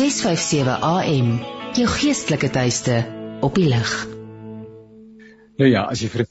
[0.00, 1.26] 657 AM,
[1.76, 3.02] jou geestelike tuiste
[3.44, 3.90] op die lig.
[5.60, 6.24] Nou ja, as jy vir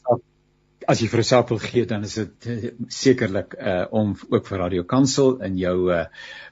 [0.90, 4.61] as jy vir saak wil gee, dan is dit uh, sekerlik uh om ook vir
[4.63, 6.08] Radio Kansel in jou uh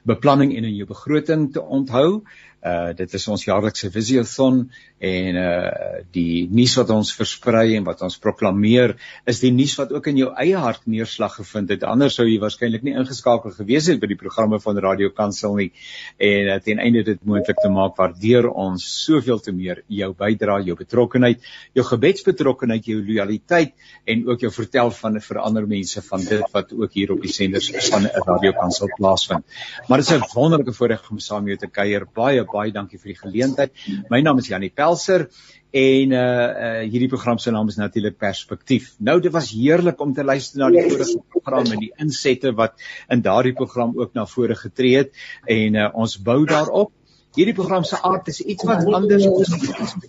[0.06, 2.22] beplanning en in jou begroting te onthou.
[2.58, 4.64] Uh dit is ons jaarlikse visiothon
[4.98, 8.96] en uh die nuus wat ons versprei en wat ons proklameer
[9.30, 11.84] is die nuus wat ook in jou eie hart neerslag gevind het.
[11.86, 15.68] Anders sou jy waarskynlik nie ingeskakel gewees het by die programme van Radio Kansel nie.
[16.18, 20.66] En uh, ten einde dit moontlik te maak waardeur ons soveel te meer jou bydrae,
[20.66, 21.46] jou betrokkenheid,
[21.78, 26.74] jou gebedsbetrokkenheid, jou lojaliteit en ook jou vertel van vir ander mense van dit wat
[26.74, 29.46] ook hier op die senders van Radio Kansel plaasvind.
[29.86, 32.06] Maar dit is 'n wonderlike voorreg om saam met jou te kuier.
[32.14, 33.72] Baie baie dankie vir die geleentheid.
[34.10, 35.28] My naam is Janie Pelser
[35.70, 38.94] en uh, uh hierdie program se naam is natuurlik Perspektief.
[38.98, 42.78] Nou dit was heerlik om te luister na die vorige program en die insette wat
[43.08, 45.12] in daardie program ook na vore getree het
[45.46, 46.92] en uh, ons bou daarop.
[47.36, 49.50] Hierdie program se aard is iets wat anders is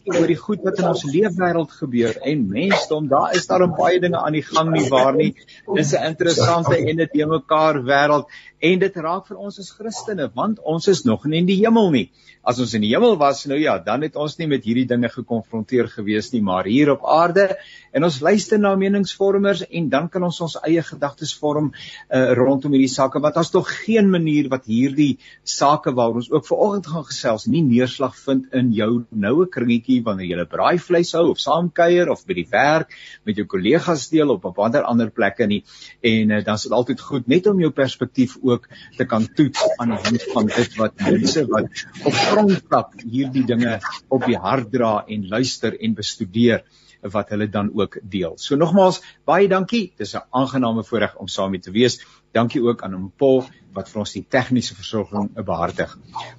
[0.07, 4.17] oor die goed wat in ons leefwêreld gebeur en mensdom, daar is daar baie dinge
[4.17, 5.33] aan die gang nie waar nie.
[5.75, 10.27] Dis 'n interessante en dit te mekaar wêreld en dit raak vir ons as Christene
[10.35, 12.05] want ons is nog nie in die hemel nie.
[12.43, 15.09] As ons in die hemel was nou ja, dan het ons nie met hierdie dinge
[15.11, 17.55] gekonfronteer gewees nie, maar hier op aarde.
[17.95, 22.75] En ons luister na meningsvormers en dan kan ons ons eie gedagtes vorm uh, rondom
[22.75, 27.07] hierdie sake want daar's tog geen manier wat hierdie sake waaroor ons ook vanoggend gaan
[27.07, 32.11] gesels nie neerslag vind in jou noue kringetjie wanneer jy 'n braaivleis hou of saamkuier
[32.11, 32.93] of by die werk
[33.25, 35.63] met jou kollegas deel op 'n ander ander plekke nie.
[36.01, 39.63] En uh, dan is dit altyd goed net om jou perspektief ook te kan toets
[39.77, 44.71] aan die hand van dit wat mense wat op grondvlak hierdie dinge op die hart
[44.73, 46.63] dra en luister en bestudeer
[47.01, 48.33] wat hulle dan ook deel.
[48.37, 49.93] So nogmaals baie dankie.
[49.97, 52.01] Dis 'n aangename voorreg om saam met te wees.
[52.31, 55.95] Dankie ook aan Paul wat vir ons die tegniese versorging behartig.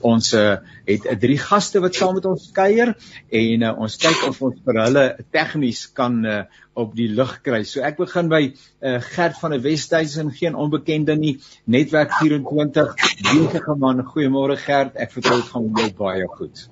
[0.06, 2.94] Ons uh, het uh, drie gaste wat saam met ons kuier
[3.42, 6.40] en uh, ons kyk of ons vir hulle tegnies kan uh,
[6.80, 7.62] op die lug kry.
[7.68, 11.36] So ek begin by uh, Gert van der Westhuizen, geen onbekende nie,
[11.70, 12.94] netwerk 24,
[13.26, 14.04] besige man.
[14.10, 16.66] Goeiemôre Gert, ek vertrou dit gaan jou baie goed.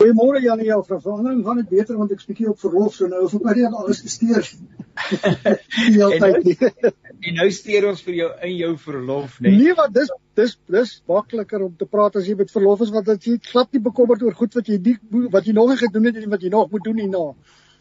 [0.00, 3.42] Goeiemôre Janie, jou vervanging gaan dit beter want ek spiekie op verlof so nou vir
[3.44, 4.46] my net alles gesteer.
[5.74, 6.92] Die hele tyd nie.
[7.28, 9.58] En nou steur ons vir jou in jou verlof, nee.
[9.58, 10.08] Nee, wat dis
[10.40, 13.76] dis dis makliker om te praat as jy met verlof is want dit jy glad
[13.76, 14.96] nie bekommerd oor goed wat jy nie
[15.36, 17.26] wat jy nog nie gedoen het en wat jy nog moet doen hierna.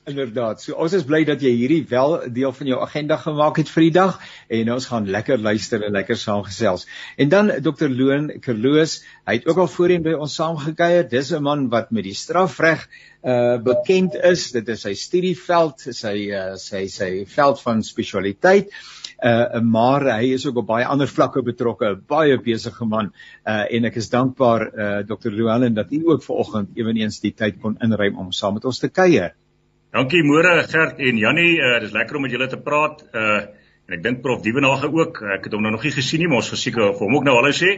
[0.10, 0.62] Inderdaad.
[0.64, 3.84] So ons is bly dat jy hierdie wel deel van jou agenda gemaak het vir
[3.86, 4.16] die dag
[4.60, 6.88] en ons gaan lekker luister en lekker saamgesels.
[7.18, 7.92] En dan Dr.
[7.94, 9.00] Loon Kerloos,
[9.30, 11.06] hy het ook al voorheen by ons saamgekuier.
[11.12, 12.88] Dis 'n man wat met die strafreg
[13.24, 14.52] uh bekend is.
[14.52, 18.74] Dit is sy studieveld, sy uh sy sy veld van spesialiteit
[19.24, 23.12] uh maar hy is ook op baie ander vlakke betrokke, baie besige man.
[23.46, 25.30] Uh en ek is dankbaar uh Dr.
[25.30, 28.90] Llewellyn dat u ook vanoggend ewenigs die tyd kon inruim om saam met ons te
[28.90, 29.36] kuier.
[29.90, 33.02] Dankie môre Gert en Jannie, uh dis lekker om met julle te praat.
[33.10, 33.40] Uh
[33.90, 35.24] en ek dink Prof Dievenage ook.
[35.34, 37.34] Ek het hom nou nog nie gesien nie, maar ons verseker vir hom ook nou
[37.40, 37.72] hallo sê.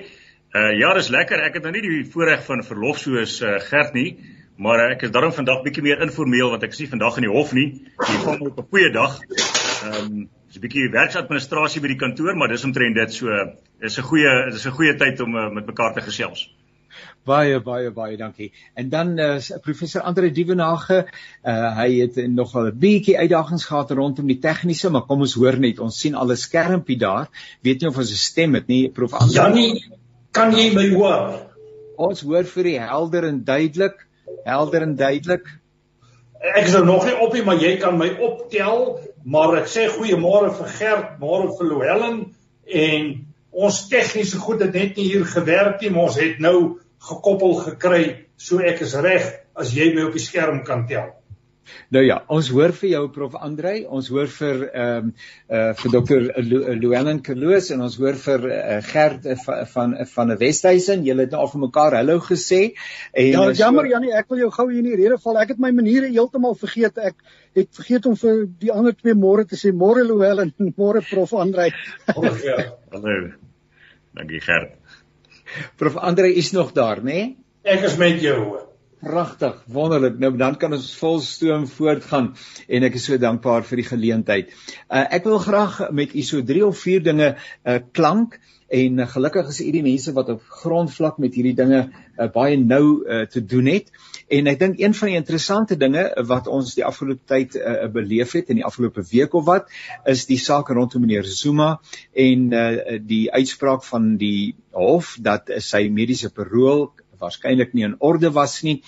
[0.52, 1.40] Uh ja, dis lekker.
[1.48, 4.20] Ek het nou nie die voorreg van verlof soos uh Gert nie.
[4.60, 7.32] Maar ek is daarom vandag bietjie meer informeel want ek is nie vandag in die
[7.32, 7.70] hof nie.
[7.96, 9.16] Ek kom op 'n goeie dag.
[9.32, 13.32] Ehm um, Dis 'n bietjie werksadministrasie by die kantoor, maar dis omtrent dit so
[13.80, 16.52] is 'n goeie dis 'n goeie tyd om uh, met mekaar te gesels.
[17.28, 18.52] Baie baie baie dankie.
[18.74, 21.04] En dan uh, professor Andre Dievenage,
[21.44, 25.60] uh, hy het nogal 'n bietjie uitdagings gehad rondom die tegniese, maar kom ons hoor
[25.60, 27.30] net, ons sien al 'n skermpie daar.
[27.62, 29.36] Weet nie of ons 'n stem het nie, prof Andre.
[29.36, 29.86] Janie,
[30.32, 31.48] kan jy my hoor?
[31.98, 34.08] Ons hoor vir die helder en duidelik,
[34.46, 35.48] helder en duidelik.
[36.42, 39.88] Ek is nou nog nie op nie, maar jy kan my optel maar ek sê
[39.92, 42.22] goeiemôre vir Gert, môre vir Louwelen
[42.66, 43.12] en
[43.52, 48.04] ons tegniese goed het net nie hier gewerk nie, maar ons het nou gekoppel gekry,
[48.38, 51.12] so ek is reg as jy my op die skerm kan tel.
[51.94, 55.12] Nou ja, ons hoor vir jou Prof Andrei, ons hoor vir ehm um,
[55.52, 56.24] uh vir Dr
[56.80, 59.36] Llewellyn Kerloos en ons hoor vir uh, Gert uh,
[59.74, 61.06] van van 'n Westhuizen.
[61.08, 62.62] Julle het nou al vir mekaar hallo gesê.
[63.14, 63.92] En Ja, jammer so...
[63.92, 65.38] Janie, ek wil jou gou hier in die rede val.
[65.44, 66.98] Ek het my maniere heeltemal vergeet.
[66.98, 67.16] Ek
[67.56, 71.34] het vergeet om vir die ander twee môre te sê môre Llewellyn en môre Prof
[71.34, 71.72] Andrei.
[72.16, 72.58] Oh, ja.
[72.92, 73.32] Hallo.
[74.16, 74.76] Dankie Gert.
[75.78, 77.14] Prof Andrei is nog daar, né?
[77.14, 77.38] Nee?
[77.64, 78.38] Ek is met jou.
[78.44, 78.71] Hoor.
[79.02, 80.20] Pragtig, wonderlik.
[80.22, 82.28] Nou dan kan ons vol stoom voortgaan
[82.70, 84.52] en ek is so dankbaar vir die geleentheid.
[84.86, 88.38] Uh, ek wil graag met u so 3 of 4 dinge uh, klank
[88.70, 92.62] en uh, gelukkig is u die mense wat op grondvlak met hierdie dinge uh, baie
[92.62, 93.90] nou uh, te doen het.
[94.30, 98.38] En ek dink een van die interessante dinge wat ons die afgelope tyd uh, beleef
[98.38, 99.74] het in die afgelope week of wat
[100.06, 101.74] is die saak rondom meneer Zuma
[102.14, 108.32] en uh, die uitspraak van die hof dat sy mediese parol waarskynlik nie in orde
[108.34, 108.80] was nie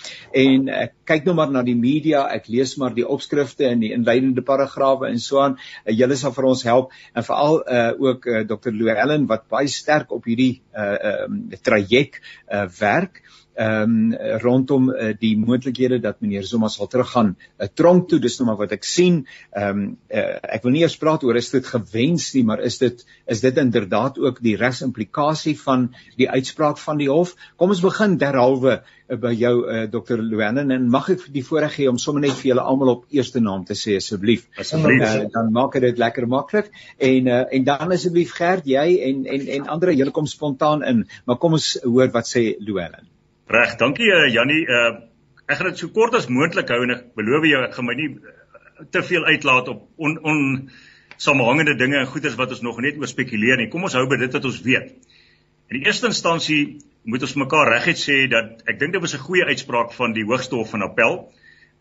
[0.43, 3.93] en ek kyk nou maar na die media ek lees maar die opskrifte en die
[3.95, 8.27] inleidende paragrawe en so aan uh, julle sal vir ons help en veral uh, ook
[8.27, 8.73] uh, Dr.
[8.73, 15.11] Llewellyn wat baie sterk op hierdie uh, uh, traject uh, werk ehm um, rondom uh,
[15.19, 18.19] die moontlikhede dat meneer Zuma sal teruggaan 'n uh, tronk toe.
[18.19, 19.27] Dis nou maar wat ek sien.
[19.51, 22.77] Ehm um, uh, ek wil nie eers praat oor is dit gewens nie maar is
[22.77, 27.35] dit is dit inderdaad ook die regsimplikasie van die uitspraak van die hof?
[27.55, 31.77] Kom ons begin derhalwe uh, by jou uh, Dr Luanen en mag ek die voorreg
[31.77, 34.49] hê om sommer net vir julle almal op eerste naam te sê asseblief.
[34.57, 35.05] Asseblief.
[35.05, 36.73] Uh, dan maak dit lekker maklik.
[36.97, 41.05] En uh, en dan asseblief Gert jy en en en ander julle kom spontaan in.
[41.25, 43.12] Maar kom ons hoor wat sê Luanen
[43.47, 44.63] Reg, dankie uh, Jannie.
[44.63, 45.03] Uh,
[45.51, 47.95] ek gaan dit so kort as moontlik hou en ek beloof jou ek gaan my
[47.99, 50.37] nie uh, te veel uitlaat op on, on
[51.19, 53.67] samehangende dinge en goeders wat ons nog net oor spekuleer nie.
[53.73, 54.93] Kom ons hou by dit wat ons weet.
[55.67, 56.61] In die eerste instansie
[57.03, 60.23] moet ons mekaar reguit sê dat ek dink dit was 'n goeie uitspraak van die
[60.23, 61.19] Hoogste Hof van Appel.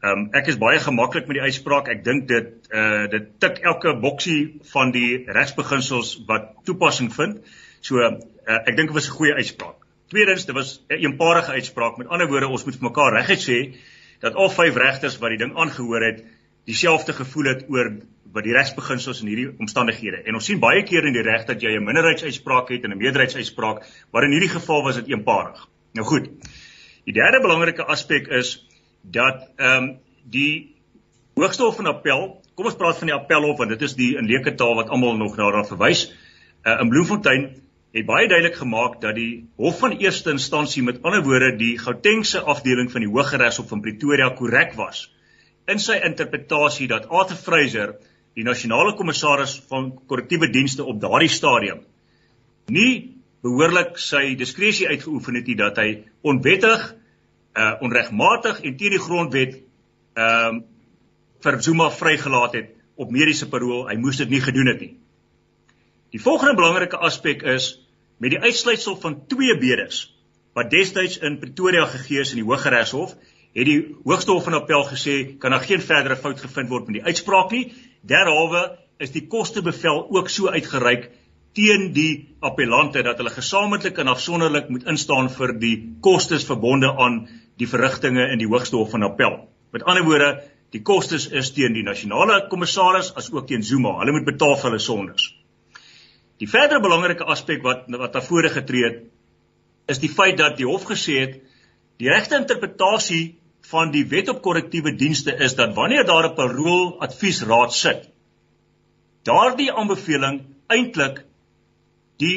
[0.02, 1.88] Ehm um, ek is baie gemaklik met die uitspraak.
[1.88, 7.38] Ek dink dit uh dit tik elke boksie van die regsbeginsels wat toepassing vind.
[7.80, 8.18] So uh,
[8.66, 9.81] ek dink dit was 'n goeie uitspraak.
[10.12, 11.96] Tweedens, dit was 'n eenparige uitspraak.
[11.96, 13.58] Met ander woorde, ons moet vir mekaar reguit sê
[14.20, 16.24] dat al vyf regters wat die ding aangehoor het,
[16.64, 17.88] dieselfde gevoel het oor
[18.32, 20.22] wat die regsbeginsels in hierdie omstandighede.
[20.26, 22.98] En ons sien baie keer in die reg dat jy 'n minderheidsuitspraak het en 'n
[22.98, 25.68] meerderheidsuitspraak, maar in hierdie geval was dit eenparig.
[25.92, 26.28] Nou goed.
[27.04, 28.68] Die derde belangrike aspek is
[29.02, 30.74] dat ehm um, die
[31.34, 34.26] Hoogste Hof van Appel, kom ons praat van die Appelhof want dit is die in
[34.26, 36.12] leuke taal wat almal nog daarna verwys.
[36.64, 37.62] Uh, in Bloemfontein
[37.92, 42.40] het baie duidelik gemaak dat die hof van eerste instansie met ander woorde die Gautengse
[42.40, 45.10] afdeling van die Hooggeregshof van Pretoria korrek was
[45.68, 47.94] in sy interpretasie dat Arthur Fraser
[48.34, 51.84] die nasionale kommissaris van korrektiewe dienste op daardie stadium
[52.72, 53.12] nie
[53.44, 55.88] behoorlik sy diskresie uitgeoefen het nie dat hy
[56.22, 56.92] onwettig
[57.52, 59.58] uh onregmatig en teen die grondwet
[60.16, 60.68] ehm uh,
[61.42, 64.92] vir Zuma vrygelaat het op mediese parol hy moes dit nie gedoen het nie.
[66.14, 67.81] Die volgende belangrike aspek is
[68.22, 70.04] met die uitsluitsel van twee bedes
[70.54, 73.16] wat destyds in Pretoria gegee is in die Hooggeregshof,
[73.56, 77.00] het die Hoogste Hof van Appel gesê kan daar geen verdere fout gevind word met
[77.00, 77.64] die uitspraak nie.
[78.06, 78.62] Derhalwe
[79.02, 81.10] is die kostebevel ook so uitgereik
[81.56, 85.74] teen die appellante dat hulle gesamentlik en afsonderlik moet instaan vir die
[86.04, 87.24] kostes verbonde aan
[87.58, 89.40] die verrigtinge in die Hoogste Hof van Appel.
[89.72, 90.32] Met ander woorde,
[90.70, 93.98] die kostes is teen die nasionale kommissaris as ook teen Zuma.
[93.98, 95.32] Hulle moet betaal vir hulle sondes.
[96.42, 99.02] Die verdere belangrike aspek wat wat daar vore getree het
[99.92, 101.36] is die feit dat die hof gesê het
[102.02, 103.22] die regte interpretasie
[103.70, 108.08] van die wet op korrektiewe dienste is dat wanneer daar 'n parol adviesraad sit
[109.30, 110.40] daardie aanbeveling
[110.76, 111.22] eintlik
[112.24, 112.36] die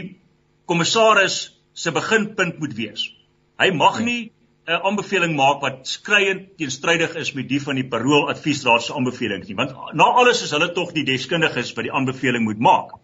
[0.69, 1.37] kommissaris
[1.73, 3.09] se beginpunt moet wees.
[3.59, 4.31] Hy mag nie
[4.67, 9.47] 'n aanbeveling maak wat skreiend teenstrydig is met die van die parol adviesraad se aanbevelings
[9.47, 12.95] nie, want na alles is hulle tog die deskundiges wat die aanbeveling moet maak.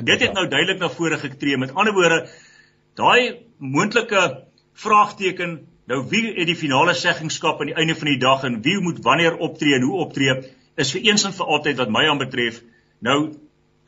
[0.00, 1.58] En dit het nou duidelik na vore getree.
[1.60, 2.22] Met ander woorde,
[2.96, 4.22] daai moontlike
[4.80, 5.58] vraagteken,
[5.90, 9.02] nou wie het die finale seggingskap aan die einde van die dag en wie moet
[9.04, 10.38] wanneer optree en hoe optree,
[10.80, 12.62] is vir eens en vir altyd wat my aanbetref
[13.04, 13.18] nou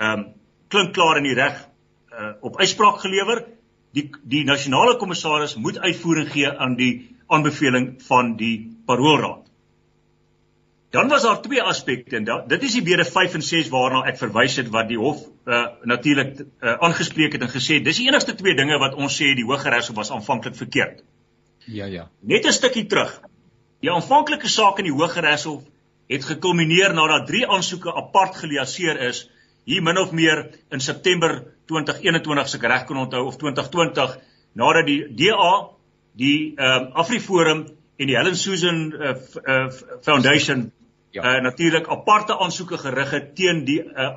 [0.02, 0.28] ehm um,
[0.72, 1.56] klink klaar in die reg
[2.12, 3.42] uh, op uitspraak gelewer.
[3.92, 6.92] Die die nasionale kommissaris moet uitvoering gee aan die
[7.28, 8.54] aanbeveling van die
[8.88, 9.41] paroolraad.
[10.92, 14.02] Dan was daar twee aspekte en dat, dit is die bede 5 en 6 waarna
[14.10, 18.10] ek verwys het wat die hof uh, natuurlik uh, aangespreek het en gesê dis die
[18.10, 21.00] enigste twee dinge wat ons sê die Hooggeregshof was aanvanklik verkeerd.
[21.64, 22.10] Ja ja.
[22.20, 23.14] Net 'n stukkie terug.
[23.80, 25.62] Die aanvanklike saak in die Hooggeregshof
[26.12, 29.30] het gekulmineer nadat drie aansoeke apart geliaseer is
[29.64, 31.38] hier min of meer in September
[31.72, 34.18] 2021 se reg kon onthou of 2020
[34.52, 35.70] nadat die DA
[36.12, 37.64] die ehm um, Afriforum
[37.96, 39.16] en die Helen Susan uh,
[39.48, 39.70] uh,
[40.02, 40.72] Foundation
[41.12, 41.22] ja.
[41.22, 44.10] uh, natuurlik aparte aansoeke gerig het teen die uh,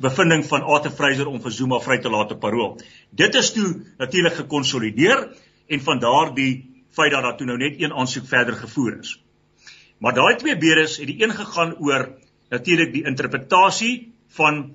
[0.00, 2.76] bevinding van Arthur Fraser om vir Zuma vry te laat op parol.
[3.10, 5.28] Dit is toe natuurlik gekonsolideer
[5.66, 6.52] en van daardie
[6.94, 9.16] feit dat daar toe nou net een aansoek verder gevoer is.
[9.98, 12.08] Maar daai twee bedes het die een gegaan oor
[12.52, 14.74] natuurlik die interpretasie van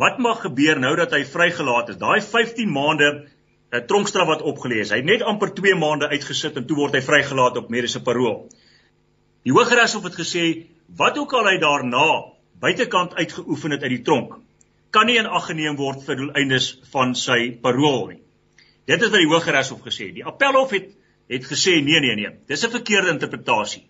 [0.00, 2.00] wat mag gebeur nou dat hy vrygelaat is.
[2.00, 4.90] Daai 15 maande uh, tronkstraf wat opgelees.
[4.90, 8.46] Hy het net amper 2 maande uitgesit en toe word hy vrygelaat op mediese parol.
[9.42, 10.46] Die Hooggeregshof het gesê
[10.96, 12.06] wat ook al hy daarna
[12.62, 14.36] buitekant uitgeoefen het uit die tronk,
[14.92, 18.20] kan nie in ag geneem word vir doeleindes van sy parol nie.
[18.86, 20.18] Dit is wat die Hooggeregshof gesê het.
[20.18, 20.90] Die Appelhof het
[21.32, 23.84] het gesê nee nee nee, dis 'n verkeerde interpretasie.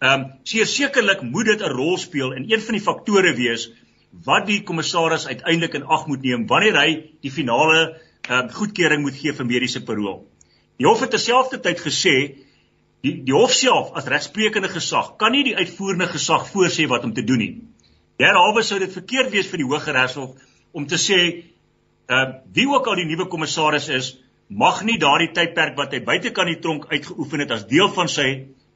[0.00, 3.70] Ehm um, seker sekerlik moet dit 'n rol speel en een van die faktore wees
[4.24, 6.90] wat die kommissaris uiteindelik in ag moet neem wanneer hy
[7.20, 10.26] die finale ehm um, goedkeuring moet gee vir mediese parol.
[10.76, 12.16] Die hof het terselfdertyd gesê
[13.04, 17.14] die die hof self as regsprekende gesag kan nie die uitvoerende gesag voorsê wat om
[17.14, 17.54] te doen nie.
[18.20, 20.36] Derhalwe sou dit verkeerd wees vir die Hooggeregshof
[20.72, 21.20] om te sê
[22.08, 22.24] uh
[22.54, 24.12] wie ook al die nuwe kommissaris is,
[24.48, 28.08] mag nie daardie tydperk wat hy buite kan die tronk uitgeoefen het as deel van
[28.08, 28.28] sy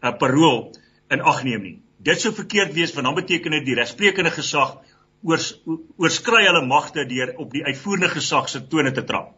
[0.03, 0.73] uh, parool
[1.11, 1.77] in ag neem nie.
[1.99, 4.79] Dit sou verkeerd wees want dan beteken dit die regsprekende gesag
[5.23, 5.53] oors,
[6.01, 9.37] oorskry hulle magte deur op die uitvoerende gesag se tone te trap.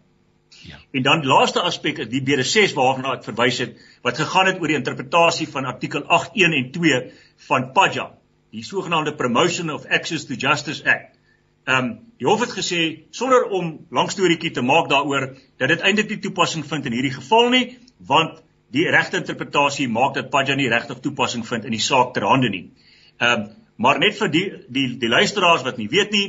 [0.68, 0.78] Ja.
[0.90, 4.70] En dan laaste aspek is die BD6 waarna ek verwys het wat gegaan het oor
[4.70, 7.00] die interpretasie van artikel 8.1 en 2
[7.48, 8.06] van PAJA,
[8.54, 11.18] die sogenaamde Promotion of Access to Justice Act.
[11.64, 15.28] Ehm um, die hof het gesê sonder om lank storieetjie te maak daaroor
[15.58, 18.42] dat dit eintlik nie toepassing vind in hierdie geval nie, want
[18.74, 22.50] die regte interpretasie maak dat Padja nie regtig toepassing vind in die saak ter hande
[22.50, 22.64] nie.
[23.18, 23.50] Ehm um,
[23.82, 26.26] maar net vir die die die luisteraars wat nie weet nie,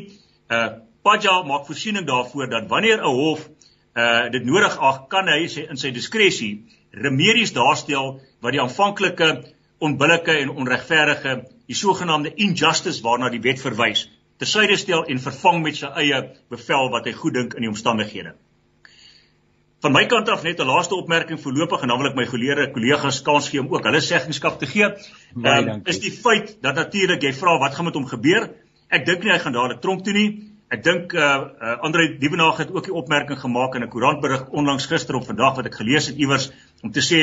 [0.50, 3.50] uh Padja maak voorsiening daarvoor dat wanneer 'n hof
[3.96, 9.30] uh dit nodig ag, kan hy sê in sy diskresie remedies daarstel wat die aanvanklike
[9.84, 14.08] onbillike en onregverdige die sogenaamde injustice waarna die wet verwys
[14.44, 18.34] tersyde stel en vervang met sy eie bevel wat hy goed dink in die omstandighede.
[19.84, 22.72] Van my kant af net 'n laaste opmerking voorlopig en dan wil ek my geleerde
[22.72, 24.88] kollegas kans gee om ook hulle seggenskap te gee.
[25.36, 28.50] Ehm um, is die feit dat natuurlik jy vra wat gaan met hom gebeur?
[28.90, 30.53] Ek dink nie hy gaan dadelik tronk toe nie.
[30.74, 31.22] Ek dink uh,
[31.62, 35.56] uh Andre Dievenage het ook die opmerking gemaak in 'n koerantberig onlangs gister of vandag
[35.56, 36.50] wat ek gelees het iewers
[36.82, 37.20] om te sê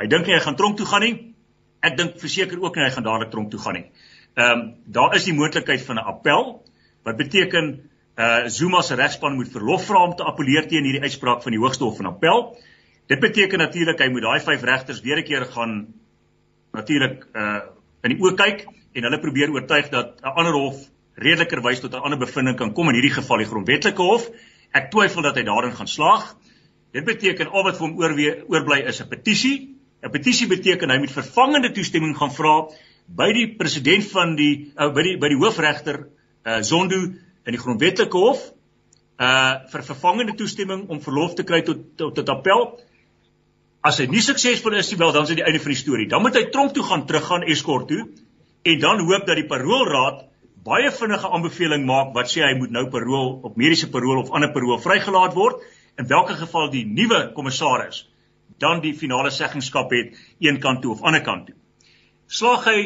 [0.00, 1.34] hy dink nie hy gaan tronk toe gaan nie.
[1.82, 3.86] Ek dink verseker ook nie hy gaan dadelik tronk toe gaan nie.
[4.34, 6.62] Ehm um, daar is die moontlikheid van 'n appel
[7.04, 11.42] wat beteken uh Zuma se regspan moet verlof vra om te appeleer teen hierdie uitspraak
[11.42, 12.56] van die Hoogste Hof van Appel.
[13.06, 15.94] Dit beteken natuurlik hy moet daai vyf regters weer 'n keer gaan
[16.72, 17.60] natuurlik uh
[18.02, 22.04] in die oë kyk en hulle probeer oortuig dat 'n ander hof redelikerwys tot 'n
[22.04, 24.30] ander bevinding kan kom in hierdie geval die grondwetlike hof.
[24.72, 26.36] Ek twyfel dat hy daarin gaan slaag.
[26.92, 27.98] Dit beteken al wat vir hom
[28.48, 29.76] oorbly is 'n petisie.
[30.02, 32.68] 'n Petisie beteken hy moet vervangende toestemming gaan vra
[33.06, 36.06] by die president van die uh, by die by die hoofregter
[36.46, 38.52] uh, Zondo in die grondwetlike hof
[39.20, 42.80] uh vir vervangende toestemming om verlof te kry tot tot, tot appel.
[43.84, 46.08] As hy nie suksesvol is nie, wel dan is dit die einde van die storie.
[46.08, 48.08] Dan moet hy tronk toe gaan teruggaan eskort toe
[48.62, 50.29] en dan hoop dat die paroolraad
[50.64, 54.52] baie vinnige aanbeveling maak wat sê hy moet nou parool op mediese parool of ander
[54.52, 55.62] parool vrygelaat word
[55.98, 58.04] in watter geval die nuwe kommissaris
[58.60, 61.56] dan die finale seggenskap het een kant toe of ander kant toe.
[62.28, 62.78] Slaag hy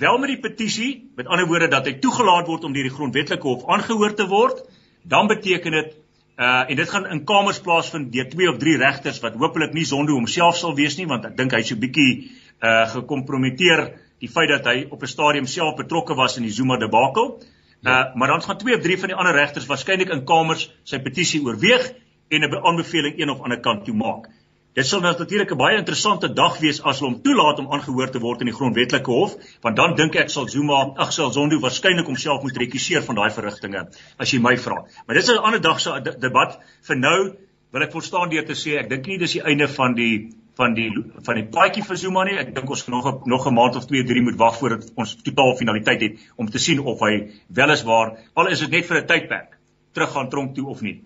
[0.00, 3.46] wel met die petisie, met ander woorde dat hy toegelaat word om deur die grondwetlike
[3.46, 4.62] hof aangehoor te word,
[5.02, 5.96] dan beteken dit
[6.40, 9.84] uh en dit gaan in kamers plaasvind deur twee of drie regters wat hopelik nie
[9.84, 12.30] sonde homself sal wees nie want ek dink hy's so bietjie
[12.64, 13.82] uh gekompromiteer
[14.20, 17.40] die feit dat hy op 'n stadium self betrokke was in die Zuma debakel.
[17.82, 20.98] Uh maar dan gaan twee of drie van die ander regters waarskynlik in kamers sy
[20.98, 21.92] petisie oorweeg
[22.28, 24.28] en 'n aanbeveling een of ander kant toe maak.
[24.72, 28.20] Dit sal natuurlik 'n baie interessante dag wees as hulle hom toelaat om aangehoor te
[28.20, 32.06] word in die grondwetlike hof, want dan dink ek sal Zuma, ag sal Zondo waarskynlik
[32.06, 34.84] homself moet rekusseer van daai verrigtinge as jy my vra.
[35.06, 36.58] Maar dit is 'n ander dag se debat.
[36.82, 37.36] Vir nou
[37.72, 40.74] wil ek volstaan deur te sê ek dink nie dis die einde van die van
[40.76, 40.88] die
[41.26, 42.38] van die paadjie vir Zuma nie.
[42.40, 45.56] Ek dink ons nog nog 'n maand of 2, 3 moet wag voordat ons totaal
[45.56, 47.14] finaliteit het om te sien of hy
[47.60, 49.56] wel is waar al is dit net vir 'n tydperk
[49.92, 51.00] terug gaan tronk toe of nie.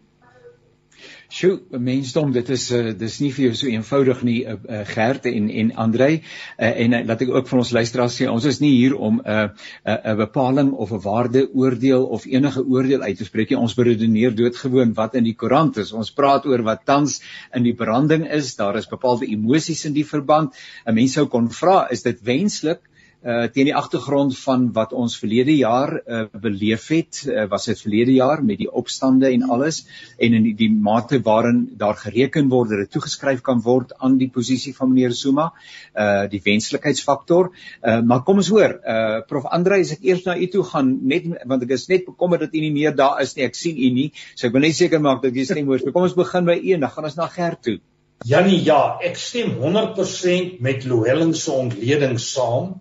[1.35, 5.25] Sjoe, mensdom, dit is uh, dis nie vir jou so eenvoudig nie, uh, uh, Gert
[5.27, 6.21] en en Andrei.
[6.21, 9.19] Uh, en uh, laat ek ook van ons luisteraars sê, ons is nie hier om
[9.19, 9.49] 'n uh,
[9.83, 13.59] 'n uh, bepaling of 'n waardeoordeel of enige oordeel uit te spreek nie.
[13.59, 15.91] Ons beredeneer doodgewoon wat in die koerant is.
[15.93, 18.55] Ons praat oor wat tans in die branding is.
[18.55, 20.55] Daar is bepaalde emosies in die verband.
[20.87, 22.79] 'n Mens sou kon vra, is dit wenslik
[23.25, 27.81] uh teen die agtergrond van wat ons verlede jaar uh beleef het, uh, was dit
[27.81, 29.85] verlede jaar met die opstande en alles
[30.19, 34.19] en in die, die mate waarin daar gereken word dat dit toegeskryf kan word aan
[34.21, 35.51] die posisie van meneer Zuma,
[35.97, 37.51] uh die wenslikheidsfaktor.
[37.81, 40.93] Uh maar kom ons hoor, uh prof Andre, as ek eers na u toe gaan
[41.09, 43.49] net want ek is net bekommerd dat u nie meer daar is nie.
[43.49, 44.11] Ek sien u nie.
[44.35, 45.81] So ek wil net seker maak dat jy stem hoor.
[45.93, 47.81] Kom ons begin by u en dan gaan ons na Gert toe.
[48.25, 52.75] Janie, ja, ek stem 100% met Louwelen se ontleding saam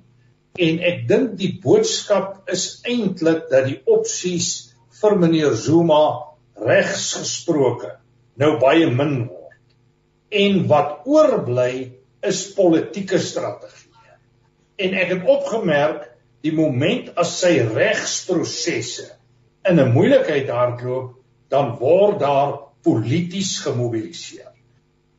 [0.60, 6.04] en ek dink die boodskap is eintlik dat die opsies vir meneer Zuma
[6.60, 7.96] regs gesproke
[8.40, 9.58] nou baie min word.
[10.34, 11.74] En wat oorbly
[12.26, 14.18] is politieke strategieë.
[14.82, 16.08] En ek het opgemerk
[16.44, 19.06] die oomblik as sy regsprosesse
[19.70, 21.14] in 'n moeilikheid hardloop,
[21.50, 24.52] dan word daar polities gemobiliseer.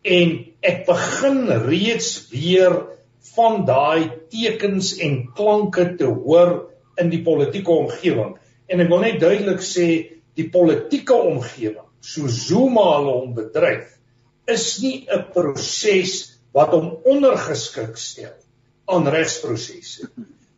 [0.05, 2.94] En ek begin reeds weer
[3.35, 6.55] van daai tekens en klanke te hoor
[7.01, 8.37] in die politieke omgewing.
[8.69, 9.89] En ek wil net duidelik sê
[10.39, 13.89] die politieke omgewing, so Zuma hulle hom bedryf,
[14.47, 18.37] is nie 'n proses wat hom ondergeskik stel
[18.87, 20.11] aan regsprosesse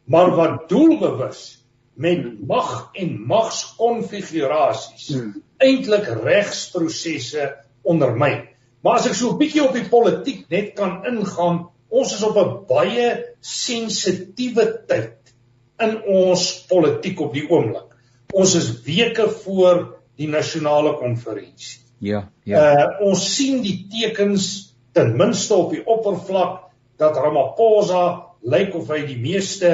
[0.07, 5.43] maar wat doelbewus met mag en magskonfigurasies hmm.
[5.59, 7.49] eintlik regsprosesse
[7.83, 8.45] ondermyn.
[8.85, 12.37] Maar as ek so 'n bietjie op die politiek net kan ingaan, ons is op
[12.41, 13.09] 'n baie
[13.41, 15.35] sensitiewe tyd
[15.81, 17.97] in ons politiek op die oomblik.
[18.33, 21.81] Ons is weke voor die nasionale konferensie.
[21.99, 22.61] Ja, ja.
[22.61, 28.05] Uh ons sien die tekens ten minste op die oppervlak dat Ramaphosa
[28.43, 29.73] lyk of hy die meeste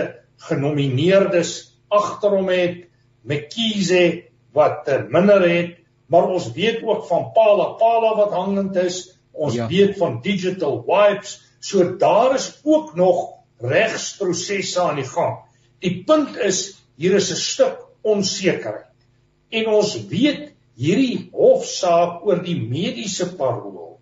[0.49, 2.89] genomineerdes agter hom het,
[3.23, 4.25] Mkhize
[4.57, 5.77] wat minder het,
[6.11, 9.13] maar ons weet ook van Pala Pala wat hangend is.
[9.33, 9.69] Ons ja.
[9.71, 11.39] weet van digital wipes.
[11.63, 13.19] So daar is ook nog
[13.63, 15.39] regsprosesse aan die gang.
[15.79, 18.91] Die punt is hier is 'n stuk onsekerheid.
[19.51, 24.01] En ons weet hierdie hofsaak oor die mediese parol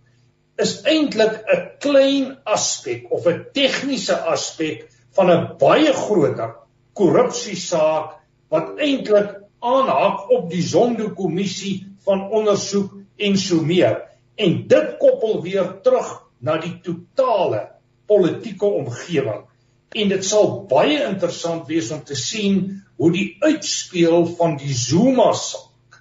[0.61, 6.55] is eintlik 'n klein aspek of 'n tegniese aspek van 'n baie groter
[6.95, 8.17] korrupsiesaak
[8.49, 14.03] wat eintlik aanhaak op die Zondo-kommissie van ondersoek en so meer
[14.37, 17.63] en dit koppel weer terug na die totale
[18.11, 19.47] politieke omgewing
[19.91, 25.33] en dit sal baie interessant wees om te sien hoe die uitspeel van die Zuma
[25.35, 26.01] saak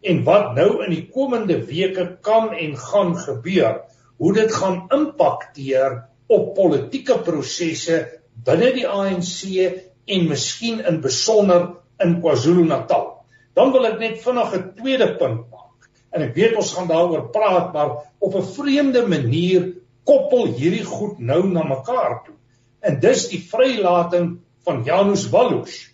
[0.00, 3.82] en wat nou in die komende weke kan en gaan gebeur
[4.20, 8.02] hoe dit gaan impakteer op politieke prosesse
[8.46, 9.48] binne die ANC
[10.10, 11.70] en miskien in besonder
[12.00, 13.06] in KwaZulu-Natal.
[13.56, 15.88] Dan wil ek net vinnig 'n tweede punt maak.
[16.12, 21.18] En ek weet ons gaan daaroor praat, maar op 'n vreemde manier koppel hierdie goed
[21.18, 22.36] nou na mekaar toe.
[22.80, 25.86] En dis die vrylating van Janus Wallus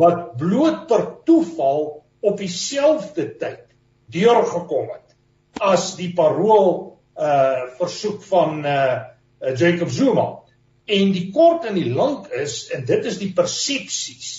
[0.00, 1.82] wat bloot per toeval
[2.20, 3.66] op dieselfde tyd
[4.10, 5.16] deurgekom het
[5.60, 10.26] as die parol uh versoek van uh Jacob Zuma
[10.90, 14.30] En die kort en die lank is en dit is die persepsies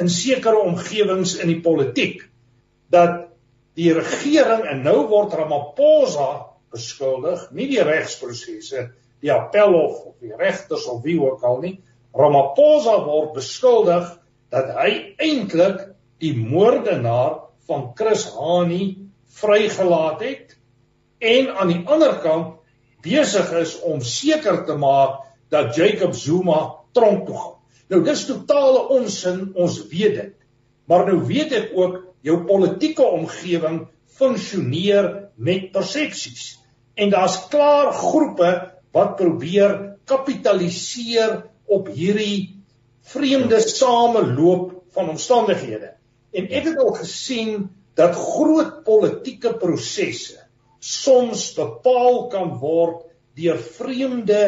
[0.00, 2.24] in sekere omgewings in die politiek
[2.92, 3.28] dat
[3.78, 6.28] die regering en nou word Ramaphosa
[6.72, 8.88] beskuldig, nie die regsprosesse,
[9.22, 11.76] die appelhof of die regters of wie ook al nie.
[12.16, 14.08] Ramaphosa word beskuldig
[14.52, 15.86] dat hy eintlik
[16.22, 18.82] die moordenaar van Chris Hani
[19.32, 20.56] vrygelaat het
[21.22, 22.58] en aan die ander kant
[23.02, 26.60] besig is om seker te maak dat Jacob Zuma
[26.92, 27.58] tronk toe gaan.
[27.92, 30.34] Nou dis totale onsin, ons weet dit.
[30.88, 33.82] Maar nou weet ek ook jou politieke omgewing
[34.18, 36.61] funksioneer met persepsies.
[36.94, 38.50] En daar's klaar groepe
[38.92, 42.62] wat probeer kapitaliseer op hierdie
[43.12, 45.94] vreemde sameloop van omstandighede.
[46.32, 50.38] En ek het al gesien dat groot politieke prosesse
[50.82, 53.04] soms bepaal kan word
[53.38, 54.42] deur vreemde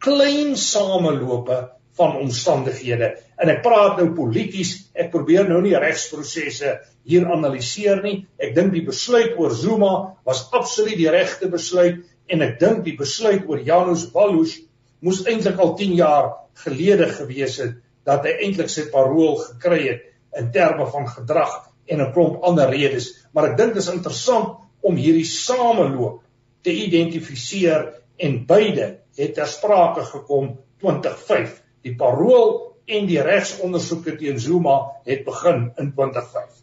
[0.00, 1.58] klein samelope
[1.98, 3.10] van omstandighede.
[3.40, 4.90] En ek praat nou polities.
[4.94, 6.76] Ek probeer nou nie regsprosesse
[7.08, 8.26] hier analiseer nie.
[8.38, 9.92] Ek dink die besluit oor Zuma
[10.28, 12.04] was absoluut die regte besluit.
[12.30, 14.58] En ek dink die besluit oor Janus Wallus
[15.00, 16.30] moes eintlik al 10 jaar
[16.64, 20.06] gelede gewees het dat hy eintlik sy parol gekry het
[20.38, 21.56] in terme van gedrag
[21.90, 23.26] en 'n klomp ander redes.
[23.32, 26.22] Maar ek dink dit is interessant om hierdie sameloop
[26.62, 31.62] te identifiseer en beide het ter sprake gekom 2005.
[31.86, 36.60] Die parol en die regsondersoeke teen Zuma het begin in 2005.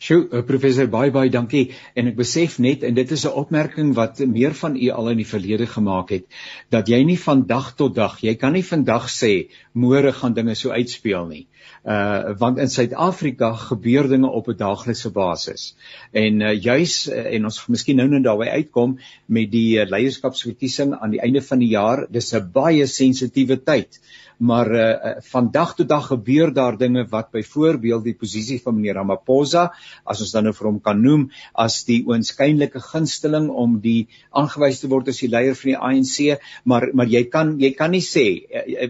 [0.00, 3.92] Sjoe, uh, professor baie baie dankie en ek besef net en dit is 'n opmerking
[3.94, 6.24] wat meer van u al in die verlede gemaak het
[6.70, 10.54] dat jy nie van dag tot dag, jy kan nie vandag sê môre gaan dinge
[10.54, 11.46] so uitspeel nie.
[11.84, 15.76] Uh want in Suid-Afrika gebeur dinge op 'n daaglikse basis.
[16.12, 20.94] En uh juis uh, en ons miskien nou net daarby uitkom met die uh, leierskapsverkiesing
[20.94, 24.00] aan die einde van die jaar, dis 'n baie sensitiewe tyd
[24.40, 28.96] maar uh, van dag tot dag gebeur daar dinge wat byvoorbeeld die posisie van meneer
[28.96, 29.66] Ramaphosa
[30.04, 34.80] as ons dan nou vir hom kan noem as die oënskynlike gunsteling om die aangewys
[34.80, 38.04] te word as die leier van die ANC maar maar jy kan jy kan nie
[38.06, 38.88] sê uh,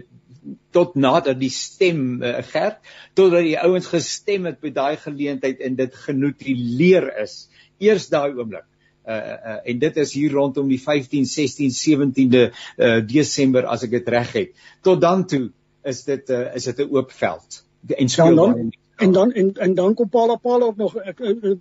[0.73, 2.81] tot nadat die stem uh, gerd
[3.13, 7.47] totdat die ouens gestem het by daai geleentheid en dit genotuleer is
[7.81, 8.65] eers daai oomblik
[9.07, 13.97] uh, uh, en dit is hier rondom die 15 16 17de uh, Desember as ek
[13.97, 14.53] dit reg het.
[14.85, 15.49] Tot dan toe
[15.87, 17.63] is dit uh, is dit 'n oop veld.
[17.87, 21.43] En speel dan en dan en, en dan kom Paula Paula ook nog ek, ek,
[21.43, 21.57] ek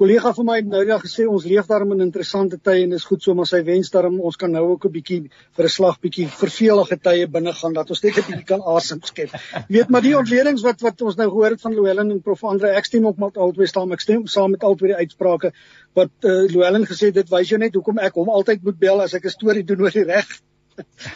[0.00, 3.04] kollega van my het nou net gesê ons leef daarom in interessante tye en is
[3.08, 5.20] goed so maar sy wens daarom ons kan nou ook 'n bietjie
[5.56, 9.00] vir 'n slag bietjie vervelige tye binne gaan dat ons net 'n bietjie kan asem
[9.02, 9.30] skep.
[9.68, 12.44] Jy weet maar die ontledings wat wat ons nou gehoor het van Louwelen en Prof.
[12.44, 15.52] Andre ek stem ook met albei staan ek stem saam met albei die uitsprake
[15.94, 19.14] wat uh, Louwelen gesê dit wys jou net hoekom ek hom altyd moet bel as
[19.14, 20.26] ek 'n storie doen oor die reg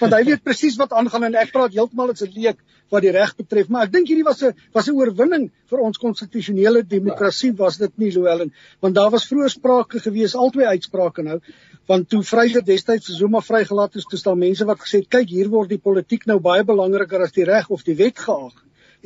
[0.00, 2.58] want hy weet presies wat aangaan en ek praat heeltemal as 'n leek
[2.94, 5.98] wat die reg betref maar ek dink hierdie was 'n was 'n oorwinning vir ons
[5.98, 11.40] konstitusionele demokrasie was dit nie Louwelen want daar was vroeër sprake gewees albei uitsprake nou
[11.86, 15.48] want toe Vryger destyds Zuma vrygelaat is toe staan mense wat gesê het kyk hier
[15.48, 18.54] word die politiek nou baie belangriker as die reg of die wet geag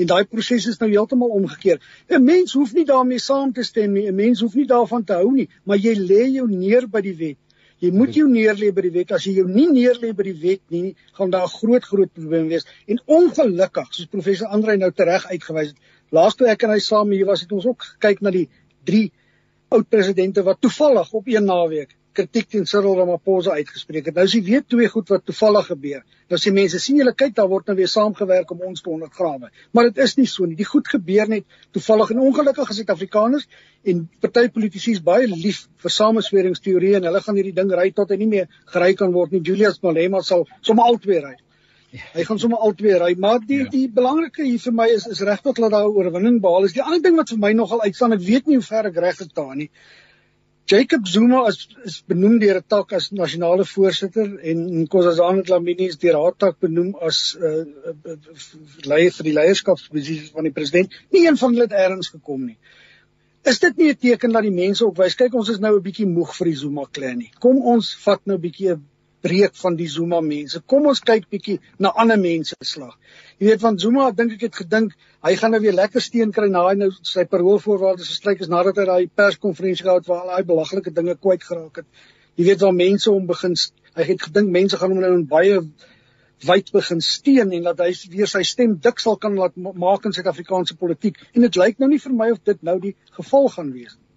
[0.01, 1.81] en daai proses is nou heeltemal omgekeer.
[2.09, 5.13] 'n mens hoef nie daarmee saam te stem nie 'n mens hoef nie daarvan te
[5.13, 7.39] hou nie maar jy lê jou neer by die wet
[7.81, 9.13] Jy moet jou neerlê by die wet.
[9.17, 12.49] As jy jou nie neerlê by die wet nie, gaan daar 'n groot groot probleem
[12.49, 12.67] wees.
[12.87, 15.79] En ongelukkig, soos professor Andrei nou tereg uitgewys het,
[16.11, 18.49] laas toe ek en hy saam hier was, het ons ook gekyk na die
[18.85, 19.13] drie
[19.71, 24.15] oud presidente wat toevallig op een naweek kritiek teen Cyril Ramaphosa uitgespreek het.
[24.17, 26.05] Nou is dit weer twee goed wat toevallig gebeur.
[26.31, 29.51] Nou sê mense, sien julle kyk, daar word nou weer saamgewerk om ons te ondergrawe.
[29.73, 30.57] Maar dit is nie so nie.
[30.59, 33.47] Die goed gebeur net toevallig en ongelukkig as Suid-Afrikaners
[33.91, 38.11] en party politici is baie lief vir samesweringsteorieë en hulle gaan hierdie ding ry tot
[38.11, 39.45] hy nie meer gery kan word nie.
[39.47, 41.37] Julius Malema sal sommer albei ry.
[41.91, 43.71] Hy gaan sommer albei ry, maar die ja.
[43.71, 46.77] die belangrike hier vir my is is regtig dat daar 'n oorwinning behaal is.
[46.77, 49.17] Die ander ding wat vir my nogal uitstaan, ek weet nie hoe ver ek reg
[49.17, 49.71] gestaan nie.
[50.71, 55.99] Jacob Zuma is is benoem deur 'n tak as nasionale voorsitter en Nkosazana Dlamini is
[56.05, 57.65] deur haar tak benoem as uh,
[58.91, 60.95] leier vir die leierskapsposisie van die president.
[61.11, 62.57] Nie een van hulle het eers gekom nie.
[63.43, 65.83] Is dit nie 'n teken dat die mense ook wys kyk ons is nou 'n
[65.89, 67.33] bietjie moeg vir die Zuma klan nie.
[67.41, 68.85] Kom ons vat nou 'n bietjie 'n
[69.25, 70.61] breek van die Zuma mense.
[70.73, 72.97] Kom ons kyk bietjie na ander mense se slag.
[73.39, 76.49] Jy weet van Zuma, dink ek het gedink hy gaan nou weer lekker steen kry
[76.53, 80.49] na hy nou sy paroolvoorwaardes gestryk is nadat hy daai perskonferensie gehou het waar daai
[80.49, 81.89] belaglike dinge kwyt geraak het.
[82.41, 83.57] Jy weet waar mense hom begin
[83.97, 85.63] hy het gedink mense gaan hom nou in baie
[86.47, 90.15] wyd begin steen en dat hy weer sy stem dik sal kan laat maak in
[90.17, 91.19] Suid-Afrikaanse politiek.
[91.35, 94.10] En dit lyk nou nie vir my of dit nou die geval gaan wees nie.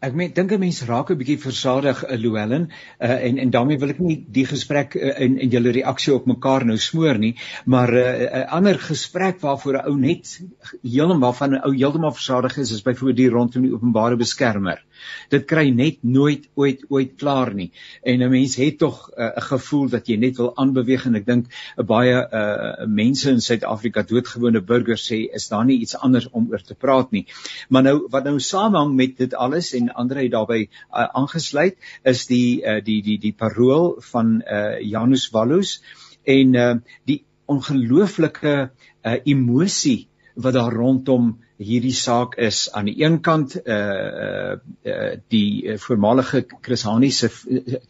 [0.00, 3.78] Ek meen dink 'n mens raak 'n bietjie versadig uh, Llewellyn uh, en en daarmee
[3.78, 7.34] wil ek nie die gesprek uh, en en julle reaksie op mekaar nou smoor nie,
[7.64, 10.40] maar 'n uh, uh, ander gesprek waarvoor 'n ou net
[10.82, 14.82] heeltemal van 'n ou heeltemal versadig is is byvoorbeeld die rondom die openbare beskermer.
[15.32, 17.70] Dit kry net nooit ooit ooit klaar nie.
[18.02, 21.26] En 'n mens het tog 'n uh, gevoel dat jy net wil aanbeweeg en ek
[21.26, 26.28] dink uh, baie uh, mense in Suid-Afrika doodgewone burgers sê is daar nie iets anders
[26.30, 27.26] om oor te praat nie.
[27.68, 32.26] Maar nou wat nou saamhang met dit alles en ander het daarbey uh, aangesluit is
[32.26, 35.82] die uh, die die die parool van uh, Janus Wallus
[36.24, 43.20] en uh, die ongelooflike uh, emosie wat daar rondom hierdie saak is aan die een
[43.24, 47.30] kant uh uh die voormalige Chris Hani se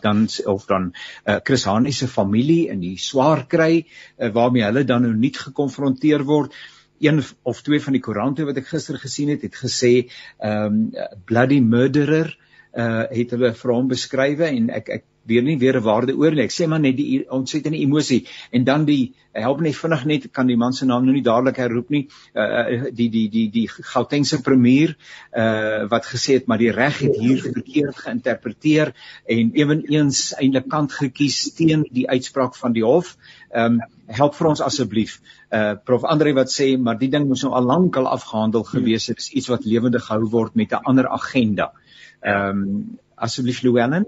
[0.03, 0.93] dan of dan
[1.27, 5.35] uh Chris Hani se familie in die swaar kry uh, waarmee hulle dan nou nie
[5.35, 6.55] gekonfronteer word.
[7.01, 10.93] Een of twee van die koerante wat ek gister gesien het het gesê um
[11.27, 12.33] bloody murderer
[12.77, 16.35] uh het hulle vir hom beskrywe en ek ek weer nie weer 'n waarde oor
[16.35, 16.45] nie.
[16.45, 20.47] Ek sê maar net die ontsettende emosie en dan die help net vinnig net kan
[20.47, 22.09] die man se naam nou nie dadelik herroep nie.
[22.35, 24.97] Uh die die die die Gautengse premier
[25.37, 28.95] uh wat gesê het maar die reg het hier verkeerd geïnterpreteer
[29.37, 33.17] en ewenigs eintlik kant gekies teen die uitspraak van die hof.
[33.51, 35.21] Ehm um, help vir ons asseblief.
[35.53, 39.07] Uh Prof Andre wat sê maar die ding moes nou al lank al afgehandel gewees
[39.07, 39.17] het.
[39.17, 41.73] Dit is iets wat lewendig gehou word met 'n ander agenda.
[42.21, 44.05] Ehm um, asseblief Llewellyn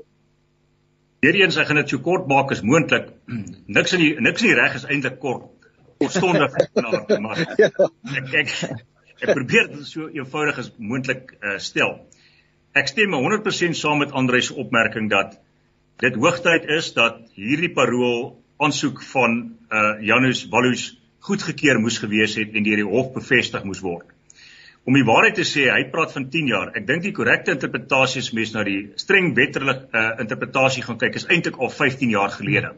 [1.20, 3.08] Een sê gaan dit so kort maak as moontlik.
[3.76, 5.48] Niks in die niks in die reg is eintlik kort.
[5.98, 6.54] Kortstondig
[7.24, 7.70] maar ja.
[8.20, 8.52] ek ek
[9.18, 11.96] ek probeer dit so eenvoudig as moontlik uh, stel.
[12.78, 15.40] Ek stem 100% saam met Andre se opmerking dat
[15.98, 19.40] dit hoogtyd is dat hierdie parool aansoek van
[19.74, 20.92] uh Janus Wallus
[21.26, 24.06] goedgekeur moes gewees het en deur die hof bevestig moes word
[24.84, 26.70] om die waarheid te sê, hy praat van 10 jaar.
[26.76, 31.18] Ek dink die korrekte interpretasie is mens na die streng wetterlik uh, interpretasie gaan kyk
[31.20, 32.74] is eintlik al 15 jaar gelede.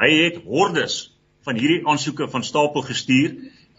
[0.00, 0.98] Hy het hordes
[1.44, 3.34] van hierdie aansoeke van stapel gestuur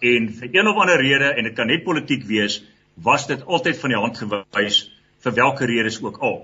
[0.06, 2.60] en vir een of ander rede en dit kan net politiek wees,
[2.96, 4.84] was dit altyd van die hand gewys
[5.26, 6.38] vir watter redes ook al.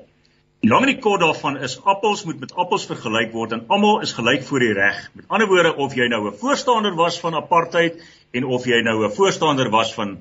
[0.61, 4.03] Die lang en die kort daarvan is appels moet met appels vergelyk word en almal
[4.05, 4.99] is gelyk voor die reg.
[5.17, 8.01] Met ander woorde of jy nou 'n voorstander was van apartheid
[8.33, 10.19] en of jy nou 'n voorstander was van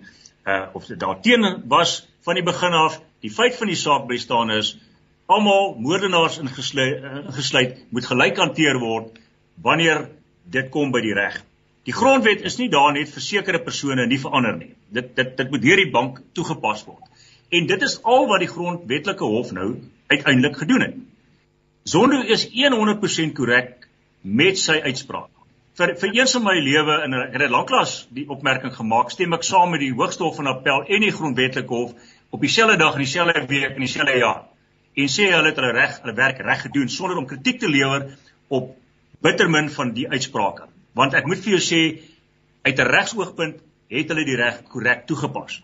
[0.50, 3.00] uh of dit daarteen was van die begin af.
[3.20, 4.76] Die feit van die saak bestaan is
[5.30, 9.18] almal moordenaars ingesluit ingesluit moet gelyk hanteer word
[9.62, 10.08] wanneer
[10.44, 11.38] dit kom by die reg.
[11.88, 14.72] Die grondwet is nie daar net vir sekere persone nie verander nie.
[14.90, 17.06] Dit dit dit moet deur die bank toegepas word.
[17.50, 19.70] En dit is al wat die grondwetlike hof nou
[20.10, 20.96] uiteindelik gedoen het.
[21.84, 23.88] Zondo is 100% korrek
[24.22, 25.30] met sy uitspraak.
[25.80, 29.44] Vir vir eens in my lewe in 'n het lanklaas die opmerking gemaak, stem ek
[29.48, 31.94] saam met die Hoogste Hof van Appel en die Grondwetlike Hof
[32.30, 34.42] op dieselfde dag in dieselfde week in dieselfde jaar
[34.94, 38.06] en sê hulle het hulle reg hulle werk reg gedoen sonder om kritiek te lewer
[38.48, 38.76] op
[39.22, 40.68] bittermin van die uitsprake.
[40.92, 41.82] Want ek moet vir jou sê
[42.68, 45.62] uit 'n regsoogpunt het hulle die reg korrek toegepas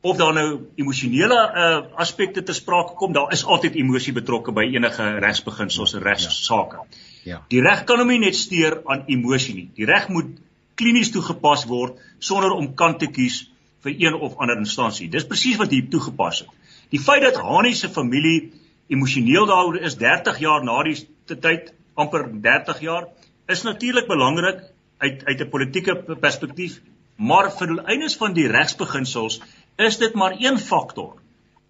[0.00, 4.68] of daar nou emosionele uh, aspekte te sprake kom, daar is altyd emosie betrokke by
[4.76, 6.76] enige regsbeginsels en regsaake.
[6.76, 7.07] Ja.
[7.24, 7.42] Ja.
[7.48, 9.68] Die reg kan hom nie net steur aan emosie nie.
[9.76, 10.36] Die reg moet
[10.78, 13.48] klinies toegepas word sonder om kant te kies
[13.84, 15.08] vir een of ander instansie.
[15.08, 16.48] Dis presies wat hier toegepas het.
[16.90, 18.52] Die feit dat Hani se familie
[18.88, 20.96] emosioneel daaroor is 30 jaar na die
[21.36, 23.08] tyd, amper 30 jaar,
[23.48, 24.62] is natuurlik belangrik
[24.98, 26.80] uit uit 'n politieke perspektief,
[27.16, 29.40] maar vir die einde van die regsbeginsels
[29.76, 31.18] is dit maar een faktor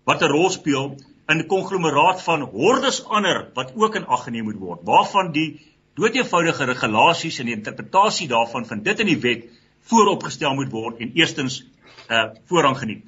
[0.04, 0.96] wat 'n rol speel
[1.28, 5.60] 'n konglomeraat van hordes ander wat ook in ag geneem moet word, waarvan die
[5.94, 9.44] doeteenvoudige regulasies en die interpretasie daarvan van dit in die wet
[9.90, 11.64] vooropgestel moet word en eerstens
[12.08, 13.04] uh voorrang geniet.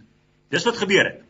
[0.50, 1.20] Dis wat gebeur het.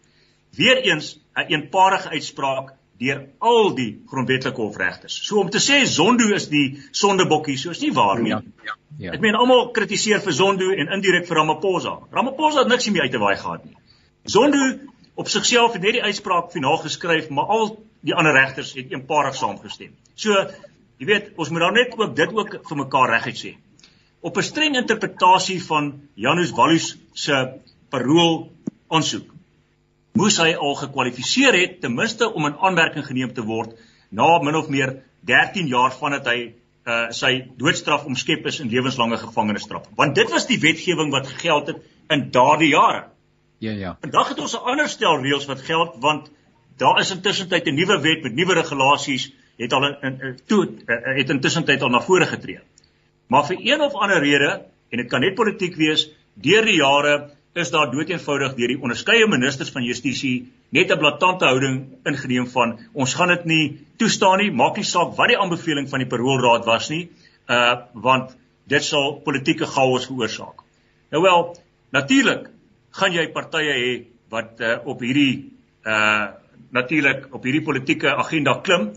[0.57, 5.27] Weereens 'n een eenparige uitspraak deur al die grondwetlike hofregters.
[5.27, 8.31] So om te sê Zondo is die sondebokkie, so is nie waar nie.
[8.31, 8.75] Ja, ja.
[8.99, 9.13] Ja.
[9.13, 11.99] Ek meen almal kritiseer vir Zondo en indirek vir Ramaphosa.
[12.13, 13.77] Ramaphosa het niks meer uit te waai gehad nie.
[14.25, 14.59] Zondo
[15.21, 17.75] op sigself het net die uitspraak finaal geskryf, maar al
[18.07, 19.93] die ander regters het eenparig saamgestem.
[20.15, 20.37] So,
[21.01, 23.53] jy weet, ons moet dan net ook dit ook vir mekaar reguit sê.
[24.21, 27.37] Op 'n streng interpretasie van Janus Wallus se
[27.91, 28.51] parool
[28.89, 29.29] aansoek
[30.13, 33.77] moes hy al gekwalifiseer het ten minste om in aanmerking geneem te word
[34.11, 36.55] na min of meer 13 jaar vandat hy
[36.87, 39.87] uh sy doodstraf omskep is in lewenslange gevangenisstraf.
[39.97, 43.05] Want dit was die wetgewing wat gegeld het in daardie jare.
[43.61, 43.97] Ja ja.
[44.01, 46.31] Vandag het ons 'n ander stel reëls wat geld want
[46.77, 50.63] daar is intussen tyd 'n nuwe wet met nuwe regulasies het al in, in, toe
[50.87, 52.61] uh, het intussen tyd al na vore getree.
[53.27, 57.31] Maar vir een of ander rede en dit kan net politiek wees, deur die jare
[57.53, 62.79] is daar doeteenvoudig deur die onderskeie ministers van justisie net 'n blaatante houding ingeneem van
[62.93, 66.65] ons gaan dit nie toestaan nie, maak nie saak wat die aanbeveling van die paroolraad
[66.65, 67.11] was nie,
[67.49, 70.63] uh want dit sal politieke chaos veroorsaak.
[71.11, 71.57] Nou wel,
[71.91, 72.49] natuurlik
[72.99, 73.93] gaan jy partye hê
[74.31, 75.53] wat uh op hierdie
[75.87, 76.29] uh
[76.71, 78.91] natuurlik op hierdie politieke agenda klim.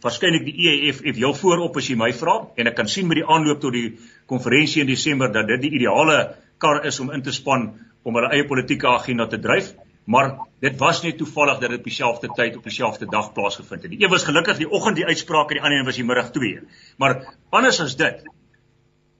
[0.00, 3.20] Waarskynlik die EFF het heel voorop as jy my vra en ek kan sien met
[3.20, 3.98] die aanloop tot die
[4.30, 7.68] konferensie in Desember dat dit die ideale kar is om in te span
[8.02, 9.74] om hulle eie politieke agenda te dryf,
[10.08, 10.30] maar
[10.64, 13.92] dit was net toevallig dat dit op dieselfde tyd op dieselfde dag plaasgevind het.
[13.92, 16.30] Die een was gelukkig die oggend die uitspraak en die ander een was die middag
[16.32, 16.60] 2.
[16.96, 18.24] Maar anders as dit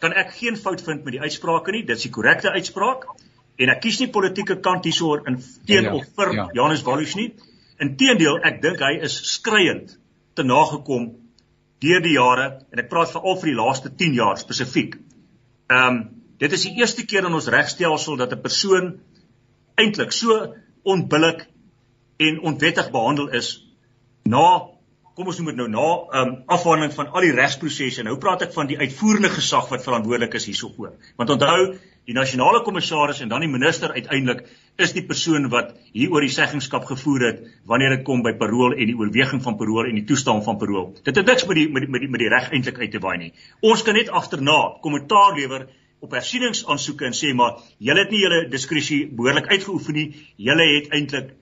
[0.01, 1.85] kan ek geen fout vind met die uitsprake nie.
[1.85, 3.05] Dit is die korrekte uitspraak
[3.59, 6.49] en ek kies nie politieke kant hiersoor in teen ja, of vir ja.
[6.55, 7.33] Janus Wallus nie.
[7.83, 9.97] Inteendeel, ek dink hy is skreiend
[10.35, 11.11] te nagekom
[11.83, 14.97] deur die jare en ek praat veral vir die laaste 10 jaar spesifiek.
[15.69, 16.07] Ehm um,
[16.39, 18.93] Dit is die eerste keer in ons regstelsel dat 'n persoon
[19.83, 21.47] eintlik so onbillik
[22.17, 23.49] en onwettig behandel is
[24.23, 24.71] na
[25.15, 28.03] kom ons noem dit nou na um, afhandeling van al die regsprosesse.
[28.07, 30.93] Nou praat ek van die uitvoerende gesag wat verantwoordelik is hierso voor.
[31.17, 31.75] Want onthou,
[32.09, 34.47] die nasionale kommissaris en dan die minister uiteindelik
[34.81, 38.73] is die persoon wat hier oor die seggingskap gevoer het wanneer dit kom by parool
[38.73, 40.87] en die oorweging van parool en die toestand van parool.
[41.05, 43.03] Dit het niks met die met die met die, met die reg eintlik uit te
[43.05, 43.33] waai nie.
[43.61, 45.69] Ons kan net agterna kommentaar lewer
[46.01, 50.09] op hersieningsaansoeke en sê maar julle het nie julle diskresie behoorlik uitgeoefen nie.
[50.49, 51.35] Julle het eintlik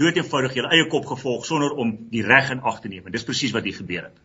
[0.00, 3.04] doeteenvoudig julle eie kop gevolg sonder om die reg in ag te neem.
[3.04, 4.16] En dis presies wat hier gebeur het.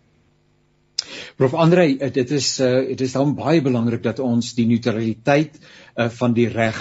[1.40, 5.54] Prof Andre, dit is uh dit is dan baie belangrik dat ons die neutraliteit
[5.96, 6.76] uh van die reg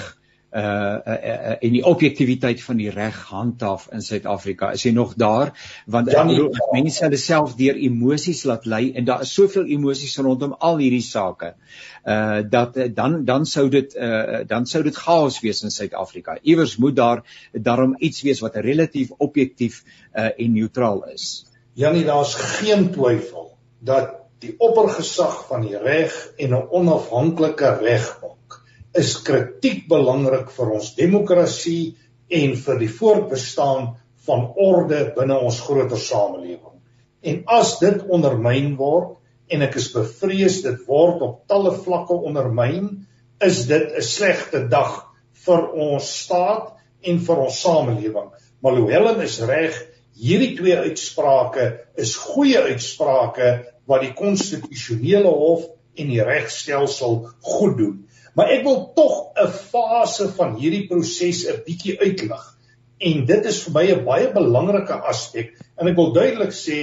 [0.51, 4.73] uh, uh, uh en die objektiviteit van die reg handhaaf in Suid-Afrika.
[4.75, 5.55] Is hy nog daar?
[5.87, 10.19] Want ja, uh, mense hulle self deur emosies laat lei en daar is soveel emosies
[10.27, 11.55] rondom al hierdie sake.
[12.03, 16.41] Uh dat uh, dan dan sou dit uh dan sou dit chaos wees in Suid-Afrika.
[16.43, 21.47] Iewers moet daar daarom iets wees wat relatief objektief uh en neutraal is.
[21.79, 28.61] Janie, daar's geen twyfel dat die oppergesag van die reg en 'n onafhanklike regbank
[28.95, 31.97] is kritiek belangrik vir ons demokrasie
[32.29, 33.97] en vir die voortbestaan
[34.29, 36.79] van orde binne ons groter samelewing.
[37.23, 39.17] En as dit ondermyn word
[39.49, 43.07] en ek is bevrees dit word op talle vlakke ondermyn,
[43.41, 45.05] is dit 'n slegte dag
[45.47, 48.31] vir ons staat en vir ons samelewing.
[48.61, 49.75] Maar Louwelen is reg,
[50.19, 53.51] hierdie twee uitsprake is goeie uitsprake
[53.89, 55.65] wat die konstitusionele hof
[55.99, 57.97] en die regstelsel goed doen.
[58.37, 62.59] Maar ek wil tog 'n fase van hierdie proses 'n bietjie uitlig.
[62.99, 66.79] en dit is vir my 'n baie belangrike aspek en ek wil duidelik sê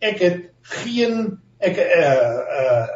[0.00, 0.38] ek het
[0.82, 2.86] geen ek uh uh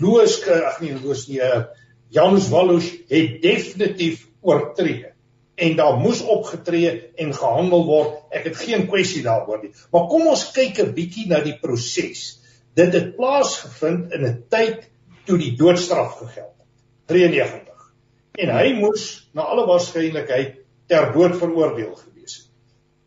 [0.00, 1.64] Loos ag nee Loos nie uh,
[2.12, 5.12] Janus Wallus het definitief oortree
[5.56, 8.12] en daar moes opgetree en gehandel word.
[8.30, 9.72] Ek het geen kwessie daaroor nie.
[9.90, 12.38] Maar kom ons kyk 'n bietjie na die proses.
[12.78, 14.86] Dit het plaasgevind in 'n tyd
[15.26, 16.68] toe die doodstraf gegeld het.
[17.10, 17.92] 93.
[18.38, 22.52] En hy moes na alle waarskynlikheid ter dood veroordeel gewees het.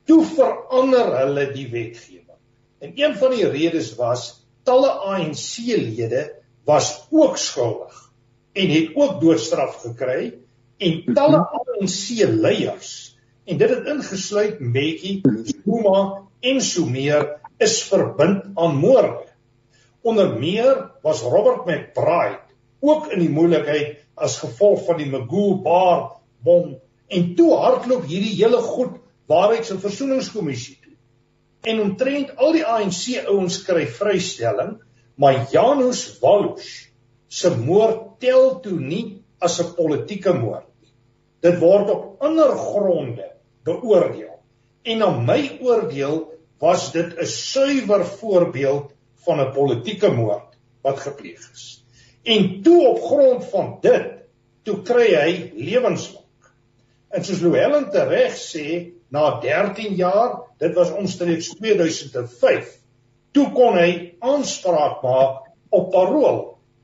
[0.06, 2.40] Toe verander hulle die wetgewing.
[2.80, 6.34] En een van die redes was talle ANC-lede
[6.68, 8.12] was ook skuldig
[8.54, 10.34] en het ook doodstraf gekry
[10.78, 12.92] en talle ANC leiers
[13.46, 19.31] en dit het ingesluit Mbeki, Zuma en so meer is verbind aan moorde.
[20.02, 22.40] Onder meer was Robert McBride
[22.82, 26.78] ook in die moeilikheid as gevolg van die Magoo Bar bom
[27.12, 28.98] en toe hardloop hierdie hele goed
[29.30, 30.96] waarheids- en versoeningskommissie toe.
[31.70, 34.80] En omtrent al die ANC ouens kry vrystelling,
[35.16, 36.72] maar Janus Wallus
[37.28, 40.72] se moord tel toe nie as 'n politieke moord
[41.42, 43.26] Dit word op ander gronde
[43.66, 44.36] beoordeel.
[44.86, 46.20] En na my oordeel
[46.62, 48.94] was dit 'n suiwer voorbeeld
[49.26, 51.84] van 'n politieke moord wat gepleeg is.
[52.24, 54.12] En toe op grond van dit,
[54.64, 56.52] toe kry hy lewenslank.
[57.10, 62.78] En soos Louwelen tereg sê, na 13 jaar, dit was omstreeks 2005,
[63.32, 66.40] toe kon hy aanspraak maak op parol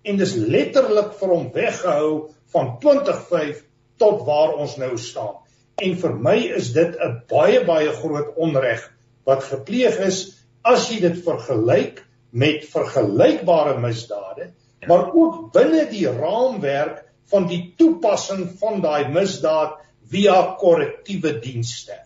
[0.07, 2.11] en dis letterlik vir hom weggehou
[2.53, 3.63] van 2005
[4.01, 5.35] tot waar ons nou staan.
[5.77, 8.81] En vir my is dit 'n baie baie groot onreg
[9.25, 14.51] wat gepleeg is as jy dit vergelyk met vergelykbare misdade,
[14.87, 19.79] maar ook binne die raamwerk van die toepassing van daai misdaad
[20.11, 21.97] via korrektiewe dienste.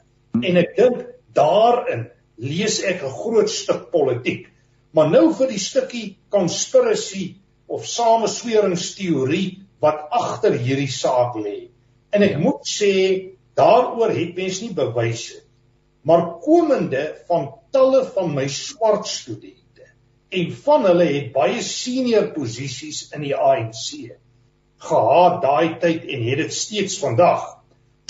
[0.41, 1.03] En ek dink
[1.37, 2.07] daarin
[2.41, 4.47] lees ek 'n groot stuk politiek.
[4.93, 7.35] Maar nou vir die stukkie conspiracy
[7.67, 11.69] of samesweringsteorie wat agter hierdie saak lê.
[12.11, 12.93] En ek moet sê
[13.55, 15.41] daaroor het mens nie bewyse
[16.01, 19.60] maar komende van talle van my swart studente
[20.31, 24.15] en van hulle het baie senior posisies in die ANC
[24.81, 27.43] gehad daai tyd en het dit steeds vandag.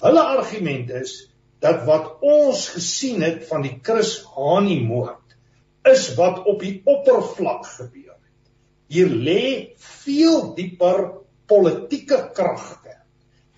[0.01, 1.15] Hulle argument is
[1.61, 5.35] dat wat ons gesien het van die Chris Hani moord
[5.91, 8.53] is wat op die oppervlak gebeur het.
[8.91, 9.43] Hier lê
[9.81, 11.03] veel dieper
[11.49, 13.01] politieke kragte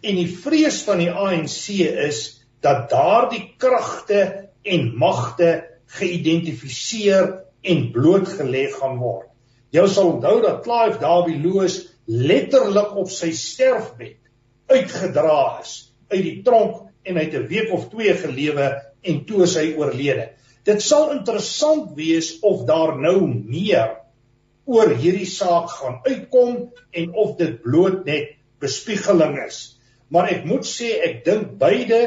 [0.04, 2.24] En die vrees van die ANC is
[2.64, 4.24] dat daardie kragte
[4.76, 5.52] en magte
[5.96, 7.30] geïdentifiseer
[7.64, 9.30] en blootgelê gaan word.
[9.74, 14.20] Jy sal onthou dat Clive Darby Lewis letterlik op sy sterfbed
[14.70, 15.74] uitgedra is
[16.12, 18.70] uit die tronk en hy het 'n week of 2 gelewe
[19.04, 20.30] en toe is hy oorlede.
[20.64, 23.98] Dit sal interessant wees of daar nou meer
[24.66, 29.74] oor hierdie saak gaan uitkom en of dit bloot net bespiegeling is
[30.14, 32.00] maar ek moet sê ek dink beide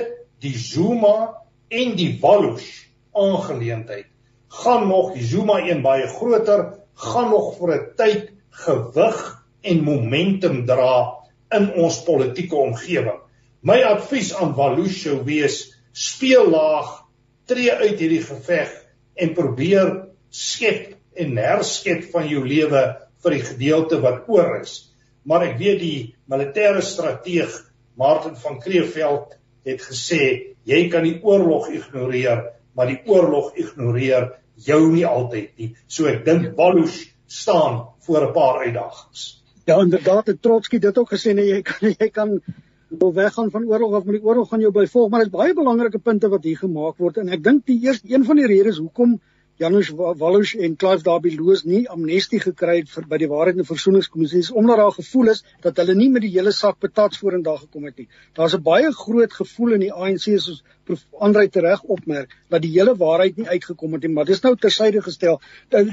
[0.45, 1.43] die Zuma
[1.75, 2.69] en die Walus
[3.17, 4.07] aangeleentheid
[4.49, 11.15] gaan nog Zuma een baie groter gaan nog vir 'n tyd gewig en momentum dra
[11.51, 13.21] in ons politieke omgewing.
[13.61, 17.05] My advies aan Walus sou wees speel laag,
[17.47, 18.73] tree uit hierdie geveg
[19.15, 22.83] en probeer skep en herskep van jou lewe
[23.23, 24.93] vir die gedeelte wat oor is.
[25.25, 27.55] Maar ek weet die militêre strateeg
[27.97, 32.45] Martin van Kreeveld het gesê jy kan die oorlog ignoreer,
[32.77, 34.31] maar die oorlog ignoreer
[34.67, 35.73] jou nie altyd nie.
[35.87, 39.43] So ek dink Walus staan voor 'n paar uitdagings.
[39.65, 42.41] Ja, inderdaad, het Trotsky dit ook gesê nee, jy kan jy kan
[42.89, 45.55] wil weggaan van oorlog of met die oorlog gaan jou byvolg, maar dit is baie
[45.55, 48.79] belangrike punte wat hier gemaak word en ek dink die eerste een van die redes
[48.79, 49.17] hoekom
[49.59, 53.65] Janusz Wallus en Clive Darby Loos nie amnestie gekry het vir by die Waarheid en
[53.65, 57.63] Versoeningskommissie is omdat daar gevoel is dat hulle nie met die hele sak patats vorendag
[57.63, 58.09] gekom het nie.
[58.37, 62.73] Daar's 'n baie groot gevoel in die ANC soos Prof Andrei tereg opmerk dat die
[62.75, 65.41] hele waarheid nie uitgekom het nie, maar dis nou tersyde gestel.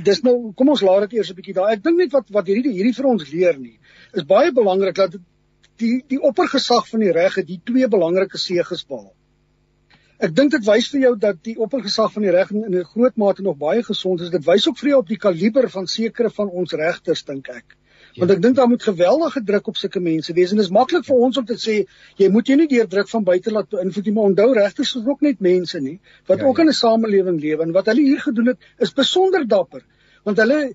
[0.04, 1.72] Dis nou kom ons laat dit eers 'n bietjie daar.
[1.72, 3.80] Ek dink net wat wat hierdie hierdie vir ons leer nie.
[4.14, 5.16] Is baie belangrik dat
[5.78, 9.14] die die oppergesag van die reg het die twee belangrike seëges behaal.
[10.24, 13.18] Ek dink dit wys vir jou dat die oppergesag van die reg in 'n groot
[13.20, 14.30] mate nog baie gesond is.
[14.30, 17.76] Dit wys ook vir jou op die kaliber van sekere van ons regters dink ek.
[18.16, 21.06] Want ek dink daar moet geweldige druk op sulke mense wees en dit is maklik
[21.06, 21.76] vir ons om te sê
[22.22, 25.06] jy moet jou nie deur druk van buite laat beïnvloed nie, maar onthou regters is
[25.06, 26.64] ook net mense nie wat ja, ook ja.
[26.64, 29.84] in 'n samelewing lewe en wat hulle hier gedoen het is besonder dapper.
[30.24, 30.74] Want hulle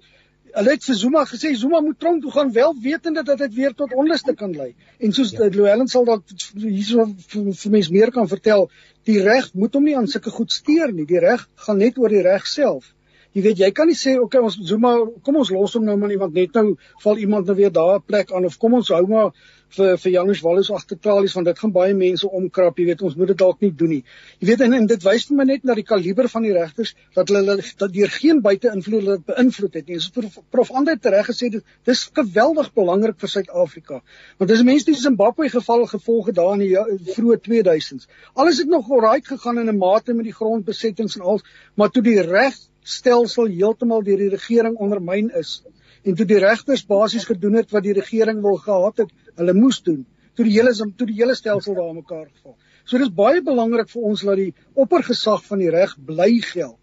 [0.54, 3.74] Hulle het vir Zuma gesê Zuma moet tronk toe gaan wel wetende dat dit weer
[3.74, 4.74] tot onluste kan lei.
[4.98, 5.44] En soos ja.
[5.44, 6.24] Llewellyn sal dalk
[6.54, 8.70] hierso vir, vir mense meer kan vertel,
[9.08, 11.06] die reg moet hom nie aan sulke goed steur nie.
[11.08, 12.92] Die reg gaan net oor die reg self.
[13.36, 14.94] Jy weet jy kan nie sê okay ons Zuma
[15.24, 17.98] kom ons los hom nou maar nie want net nou val iemand nou weer daar
[17.98, 19.32] 'n plek aan of kom ons hou maar
[19.76, 23.16] vir vir Janus Wallis agter tralies want dit gaan baie mense omkrap, jy weet, ons
[23.18, 24.00] moet dit dalk nie doen nie.
[24.40, 26.94] Jy weet en, en dit wys vir my net na die kaliber van die regters
[27.16, 30.00] dat hulle dat deur geen buite-invloed hulle beïnvloed het nie.
[30.02, 34.00] Soos Prof Andre tereg gesê het, dis geweldig belangrik vir Suid-Afrika.
[34.38, 38.08] Want dis mense die Zimbabwe geval gevolge daar in die vroeë 2000s.
[38.34, 41.40] Alles het nog oral gegaan in 'n mate met die grondbesettings en al,
[41.74, 45.62] maar toe die regstelsel heeltemal deur die regering ondermyn is
[46.08, 49.82] en toe die regters basies gedoen het wat die regering wil gehad het, hulle moes
[49.84, 50.04] doen.
[50.38, 52.56] Toe die hele toe die hele stelsel daar mekaar geval.
[52.88, 56.78] So dis baie belangrik vir ons dat die oppergesag van die reg bly geld.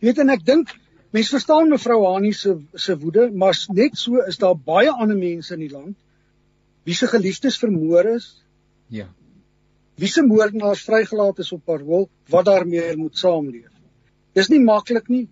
[0.00, 0.72] Jy weet en ek dink
[1.14, 5.54] mense verstaan mevrou Hani se se woede, maar net so is daar baie ander mense
[5.54, 5.96] in die land
[6.84, 8.26] wie se geliefdes vermoor is.
[8.92, 9.06] Ja.
[9.96, 13.70] Wie se moordenaars vrygelaat is op parol wat daarmee moet saamleef.
[14.36, 15.28] Dis nie maklik nie,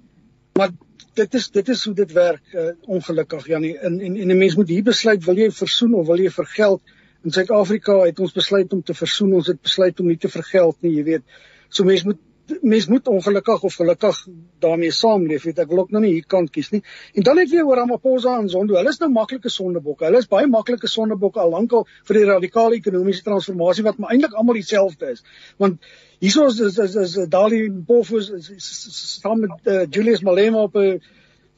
[0.56, 0.72] maar
[1.14, 3.78] dit is dit is hoe dit werk uh, ongelukkig Janie.
[3.78, 6.80] En en en 'n mens moet hier besluit wil jy versoen of wil jy vergeld
[7.24, 10.76] in Suid-Afrika het ons besluit om te versoen ons het besluit om nie te vergeld
[10.80, 11.22] nie jy weet.
[11.68, 12.18] So mens moet
[12.60, 14.26] mens moet ongelukkig of gelukkig
[14.58, 15.58] daarmee saamleef weet.
[15.58, 16.82] Ek wil ook nou nie hier kant kies nie.
[17.14, 18.74] En dan net weer oor Ramaphosa en Zondo.
[18.74, 20.04] Hulle is nou maklike sondebokke.
[20.04, 24.34] Hulle is baie maklike sondebokke al lankal vir die radikale ekonomiese transformasie wat maar eintlik
[24.34, 25.24] almal dieselfde is.
[25.62, 25.80] Want
[26.22, 28.20] Hierso is is is, is Dali Mpofu
[28.62, 31.00] saam met uh, Julius Malema op 'n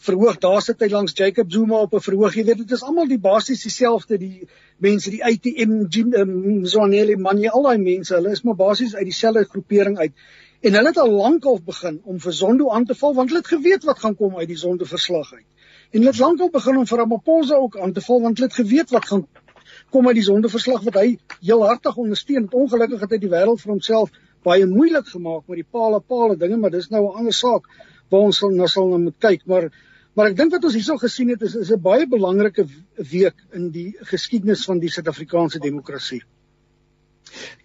[0.06, 0.38] verhoog.
[0.40, 2.34] Daar sit hy langs Jacob Zuma op 'n verhoog.
[2.34, 4.48] Jy weet dit is almal die basies dieselfde die
[4.78, 5.74] mense die ATM
[6.62, 8.14] Mzwaneli um, Manje al daai mense.
[8.14, 10.12] Hulle is maar basies uit dieselfde groepering uit.
[10.60, 13.52] En hulle het al lankal begin om vir Zondo aan te val want hulle het
[13.52, 15.48] geweet wat gaan kom uit die Zondo verslag uit.
[15.90, 18.60] En hulle het lankal begin om vir Ramaphosa ook aan te val want hulle het
[18.64, 19.28] geweet wat gaan
[19.90, 22.48] kom uit die Zondo verslag wat hy heel hartig ondersteun.
[22.50, 26.56] Ongelukkig het hy die wêreld vir homself baie moeilik gemaak met die paal paal dinge,
[26.60, 27.68] maar dis nou 'n ander saak
[28.10, 29.70] waar ons sal nou sal nou moet kyk, maar
[30.14, 32.66] maar ek dink wat ons hierso gesien het is is 'n baie belangrike
[33.10, 36.22] week in die geskiedenis van die Suid-Afrikaanse demokrasie.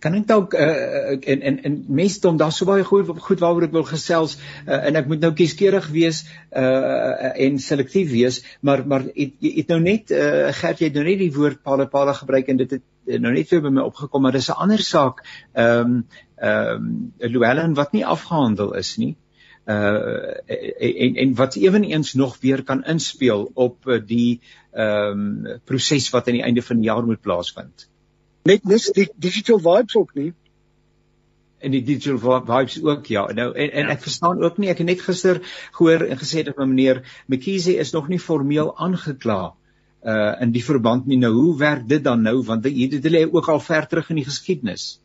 [0.03, 3.75] Kan ek dalk uh, en en en mesdom daar so baie goed goed waaroor ek
[3.75, 9.05] wil gesels uh, en ek moet nou kieskeurig wees uh, en selektief wees maar maar
[9.09, 12.61] het, het nou net uh, Gert jy het nou net die woord pale gebruik en
[12.63, 16.05] dit het nou net by my opgekom maar dis 'n ander saak ehm um,
[16.39, 19.15] ehm um, Llewellyn wat nie afgehandel is nie
[19.69, 24.41] uh en en wat ewenigs nog weer kan inspel op die
[24.71, 27.89] ehm um, proses wat aan die einde van die jaar moet plaasvind.
[28.47, 30.33] Net nis die digital vibes ook nie.
[31.59, 33.25] En die digital vibes ook ja.
[33.35, 33.95] Nou en en ja.
[33.95, 35.41] ek verstaan ook nie ek het net gister
[35.75, 39.41] gehoor en gesê dat meneer McKeesie is nog nie formeel aangekla
[40.03, 41.19] uh in die verband nie.
[41.19, 44.29] Nou hoe werk dit dan nou want dit lê ook al ver terug in die
[44.29, 45.01] geskiedenis.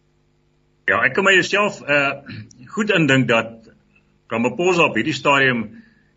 [0.86, 2.22] Ja, ek kan myself uh
[2.76, 3.70] goed indink dat
[4.30, 5.66] Ramaphosa op hierdie stadium,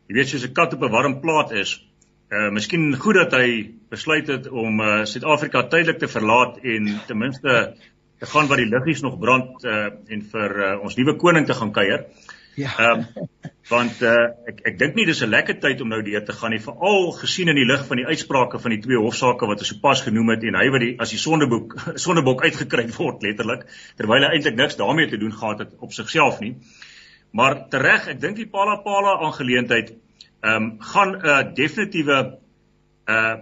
[0.07, 1.86] jy weet soos 'n kat op 'n warm plaas is.
[2.27, 7.17] Uh miskien goed dat hy besluit het om uh Suid-Afrika tydelik te verlaat en ten
[7.17, 7.53] minste
[8.19, 11.55] te gaan waar die liggies nog brand uh en vir uh, ons nuwe koning te
[11.55, 12.03] gaan kuier.
[12.57, 12.73] Ja.
[12.77, 13.29] Ehm um,
[13.69, 14.15] want uh
[14.51, 17.11] ek ek dink nie dis 'n lekker tyd om nou deur te gaan nie, veral
[17.15, 20.29] gesien in die lig van die uitsprake van die twee hofsaake wat ons sopas genoem
[20.35, 21.75] het en hy wat die as die sondeboek
[22.05, 23.63] sondebok uitgekry word letterlik
[23.95, 26.57] terwyl hy eintlik niks daarmee te doen gehad het op sigself nie.
[27.31, 29.95] Maar tereg, ek dink die Pala Pala aangeleentheid
[30.47, 32.17] ehm um, gaan 'n uh, definitiewe
[33.05, 33.35] uh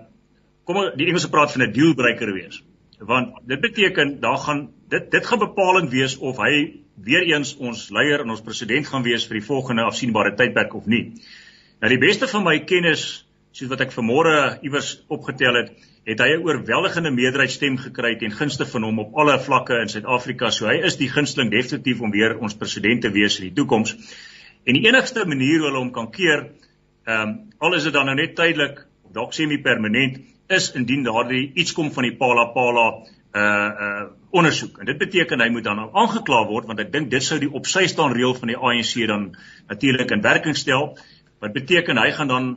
[0.66, 2.64] kom die Engelse praat van 'n dealbreaker wees.
[3.00, 7.90] Want dit beteken daar gaan dit dit gaan bepalend wees of hy weer eens ons
[7.90, 11.14] leier en ons president gaan wees vir die volgende afsienbare tydperk of nie.
[11.80, 15.72] Nou die beste van my kennis, soos wat ek vanmôre iewers opgetel het,
[16.06, 19.90] het hy 'n oorweldigende meerderheid stem gekry ten gunste van hom op alle vlakke in
[19.90, 20.50] Suid-Afrika.
[20.50, 23.96] So hy is die gunsteling definitief om weer ons president te wees in die toekoms.
[24.66, 26.50] En die enigste manier hoe hulle hom kan keer,
[27.06, 30.18] ehm um, al is dit dan nou net tydelik of dalk semi-permanent,
[30.50, 32.88] is indien daardie iets kom van die Pala Pala
[33.36, 33.42] uh
[33.86, 34.80] uh ondersoek.
[34.80, 37.68] En dit beteken hy moet dan aangekla word want ek dink dit sou die op
[37.72, 39.30] sy staan reël van die ANC dan
[39.70, 40.98] natuurlik in werking stel.
[41.40, 42.50] Wat beteken hy gaan dan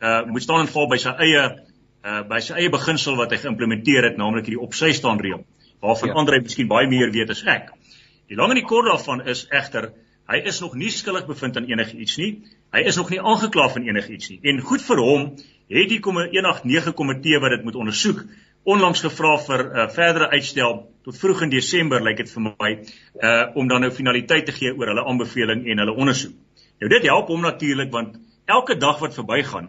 [0.00, 1.44] uh moet staan en val by sy eie
[2.04, 5.44] uh by sy eie beginsel wat hy geïmplementeer het, naamlik hierdie op sy staan reël.
[5.80, 6.14] Waarvan ja.
[6.14, 7.72] ander miskien baie meer weet as ek.
[8.28, 9.92] Die lang en die kort daarvan is egter
[10.30, 12.30] hy is nog nie skuldig bevind aan enigiets nie.
[12.72, 14.38] Hy is nog nie aangekla van enigiets nie.
[14.42, 15.26] En goed vir hom
[15.72, 18.24] het die 189 komitee wat dit moet ondersoek
[18.62, 22.70] onlangs gevra vir 'n uh, verdere uitstel tot vroeg in Desember lyk dit vir my
[23.22, 26.34] uh om dan nou finaliteit te gee oor hulle aanbeveling en hulle ondersoek.
[26.80, 29.68] Nou dit help hom natuurlik want elke dag wat verbygaan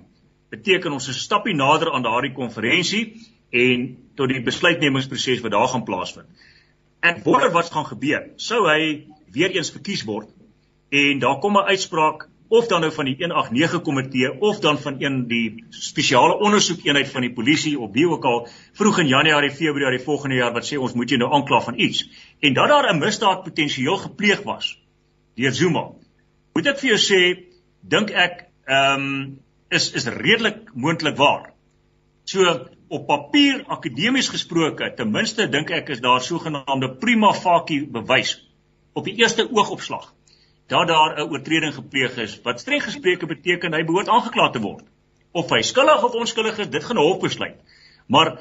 [0.49, 3.17] beteken ons 'n stappie nader aan daardie konferensie
[3.49, 6.27] en tot die besluitnemingsproses wat daar gaan plaasvind.
[7.01, 8.29] Ek wonder wat gaan gebeur.
[8.35, 10.29] Sou hy weer eens verkies word
[10.93, 14.95] en daar kom 'n uitspraak of dan nou van die 189 komitee of dan van
[15.01, 20.03] een die spesiale ondersoekeenheid van die polisie op wie ook al vroeg in Januarie Februarie
[20.03, 22.03] volgende jaar wat sê ons moet jou nou aankla van iets
[22.39, 24.77] en dat daar 'n misdaad potensieel gepleeg was
[25.35, 25.89] deur Zuma.
[26.53, 27.21] Moet ek vir jou sê
[27.81, 29.39] dink ek ehm um,
[29.69, 31.53] is is redelik moontlik waar.
[32.23, 38.49] So op papier akademies gesproke ten minste dink ek is daar sogenaamde prima facie bewys
[38.93, 40.13] op die eerste oogopslag
[40.67, 44.85] dat daar 'n oortreding gepleeg is wat streng gesproke beteken hy behoort aangekla te word.
[45.31, 47.57] Of hy skuldig of onskuldig is, dit gaan hof besluit.
[48.07, 48.37] Maar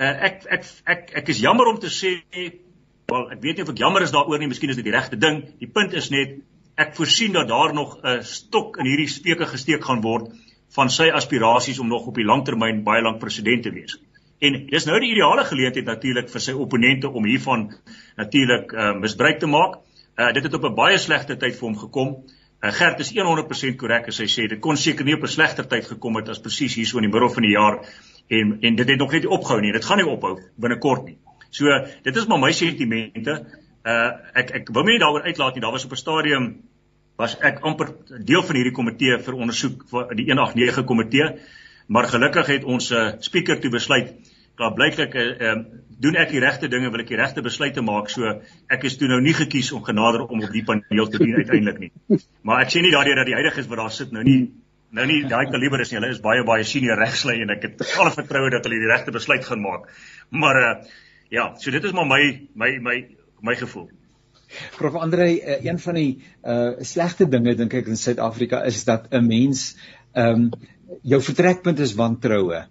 [0.00, 2.22] uh, ek ek ek ek is jammer om te sê
[3.06, 5.16] wel ek weet nie of ek jammer is daaroor nie, miskien is dit die regte
[5.16, 5.44] ding.
[5.58, 6.38] Die punt is net
[6.76, 10.32] ek voorsien dat daar nog 'n stok in hierdie speke gesteek gaan word
[10.76, 13.96] van sy aspirasies om nog op die langtermyn baie lank president te wees.
[14.40, 17.70] En dis nou die ideale geleentheid natuurlik vir sy opponente om hiervan
[18.16, 19.78] natuurlik uh, misbruik te maak.
[20.16, 22.16] Uh dit het op 'n baie slegte tyd vir hom gekom.
[22.64, 25.66] Uh, Gert is 100% korrek as hy sê dit kon seker nie op 'n slegter
[25.68, 27.84] tyd gekom het as presies hier so in die middel van die jaar
[28.28, 29.72] en en dit het nog net opgehou nie.
[29.72, 31.18] Dit gaan nie ophou binnekort nie.
[31.50, 31.66] So
[32.02, 33.46] dit is maar my sentimente.
[33.84, 35.60] Uh ek ek wil nie daaroor uitlaat nie.
[35.60, 36.62] Daar was op 'n stadium
[37.16, 37.94] was ek amper
[38.24, 41.38] deel van hierdie komitee vir ondersoek vir die 189 komitee.
[41.86, 44.14] Maar gelukkig het ons uh, speaker toe besluit
[44.56, 45.66] klaar blyklik uh, um,
[46.02, 48.28] doen ek die regte dinge wil ek die regte besluite maak so
[48.72, 51.80] ek is toe nou nie gekies om genader om op die paneel te dien uiteindelik
[51.86, 52.20] nie.
[52.44, 54.40] Maar ek sê nie daardeur dat die huidiges wat daar sit nou nie
[54.96, 55.98] nou nie daai kaliber is nie.
[55.98, 59.14] Hulle is baie baie senior regslei en ek het alle vertroue dat hulle die regte
[59.14, 59.88] besluit gaan maak.
[60.30, 60.74] Maar uh,
[61.32, 62.22] ja so dit is maar my
[62.54, 62.96] my my
[63.40, 63.88] my gevoel.
[64.76, 64.94] Prof.
[64.94, 66.10] Andre, uh, een van die
[66.44, 69.74] uh slegte dinge dink ek in Suid-Afrika is dat 'n mens
[70.12, 70.50] ehm um,
[71.02, 72.66] jou vertrekpunt is wantroue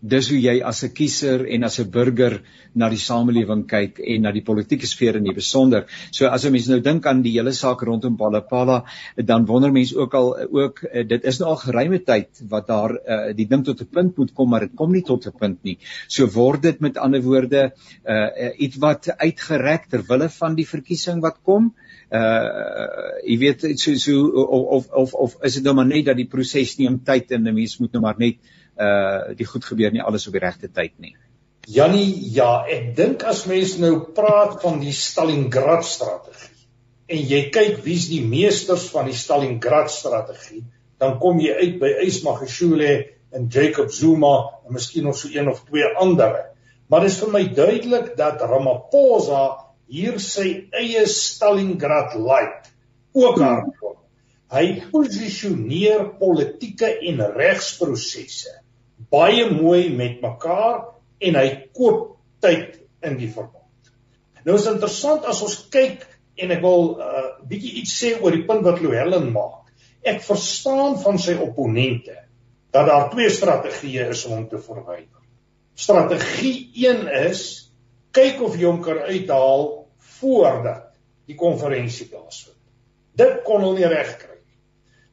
[0.00, 2.40] dis hoe jy as 'n kiezer en as 'n burger
[2.74, 5.86] na die samelewing kyk en na die politieke sfeer in die besonder.
[6.10, 8.84] So as 'n mens nou dink aan die hele saak rondom Palapala,
[9.16, 12.90] dan wonder mense ook al ook eh, dit is nou al geruime tyd wat daar
[12.92, 15.62] uh, die ding tot 'n punt moet kom, maar dit kom nie tot 'n punt
[15.64, 15.78] nie.
[16.08, 17.72] So word dit met ander woorde
[18.06, 21.74] uh, iets wat uitgereg ter wille van die verkiesing wat kom.
[22.10, 26.26] Uh jy weet so so of of of is dit nou maar net dat die
[26.26, 29.92] proses neem tyd en 'n mens moet nou maar net uh uh die goed gebeur
[29.92, 31.16] nie alles op die regte tyd nie.
[31.70, 36.50] Jannie, ja, ek dink as mense nou praat van die Stalingrad strategie
[37.10, 40.62] en jy kyk wie's die meesters van die Stalingrad strategie,
[41.02, 42.90] dan kom jy uit by Ismagashule
[43.34, 44.34] en Jacob Zuma
[44.66, 46.36] en miskien nog so een of twee ander.
[46.90, 49.42] Maar dit is vir my duidelik dat Ramaphosa
[49.90, 52.70] hier sy eie Stalingrad light
[53.14, 53.99] ook hardop.
[54.50, 58.56] Hy posisioneer politieke en regsprosesse
[59.10, 60.82] baie mooi met mekaar
[61.20, 63.92] en hy koop tyd in die verband.
[64.44, 66.04] Nou is interessant as ons kyk
[66.40, 69.72] en ek wil 'n uh, bietjie iets sê oor die punt wat Louwelen maak.
[70.02, 72.16] Ek verstaan van sy opponente
[72.72, 75.20] dat daar twee strategieë is om hom te verwyder.
[75.74, 77.42] Strategie 1 is
[78.12, 79.86] kyk of jy hom kan uithaal
[80.20, 80.90] voordat
[81.26, 82.56] die konferensie plaasvind.
[83.16, 84.29] Dit kon hulle nie regkry.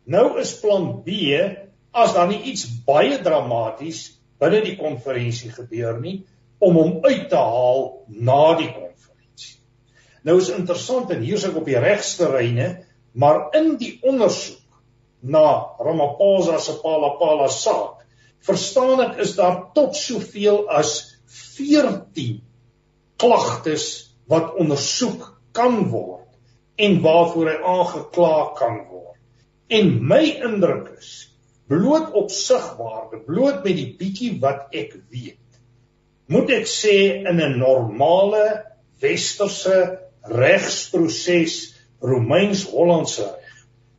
[0.07, 1.35] Nou is plan B
[1.91, 4.03] as daar nie iets baie dramaties
[4.39, 6.21] binne die konferensie gebeur nie
[6.63, 9.57] om hom uit te haal na die konferensie.
[10.23, 12.69] Nou is interessant en hier's ek op die regsterreine,
[13.13, 14.63] maar in die ondersoek
[15.21, 18.03] na Ramaphosa se Palapala saak,
[18.45, 21.17] verstaan ek is daar tot soveel as
[21.57, 22.39] 14
[23.19, 23.87] klagtes
[24.29, 26.27] wat ondersoek kan word
[26.77, 29.16] en waarvoor hy aangekla kan word.
[29.67, 31.11] En my indruk is
[31.67, 35.41] bloot op sigwaarde, bloot met die bietjie wat ek weet.
[36.31, 38.63] Moet ek sê in 'n normale
[39.03, 43.27] westerse regsproses, Romeins-Hollandse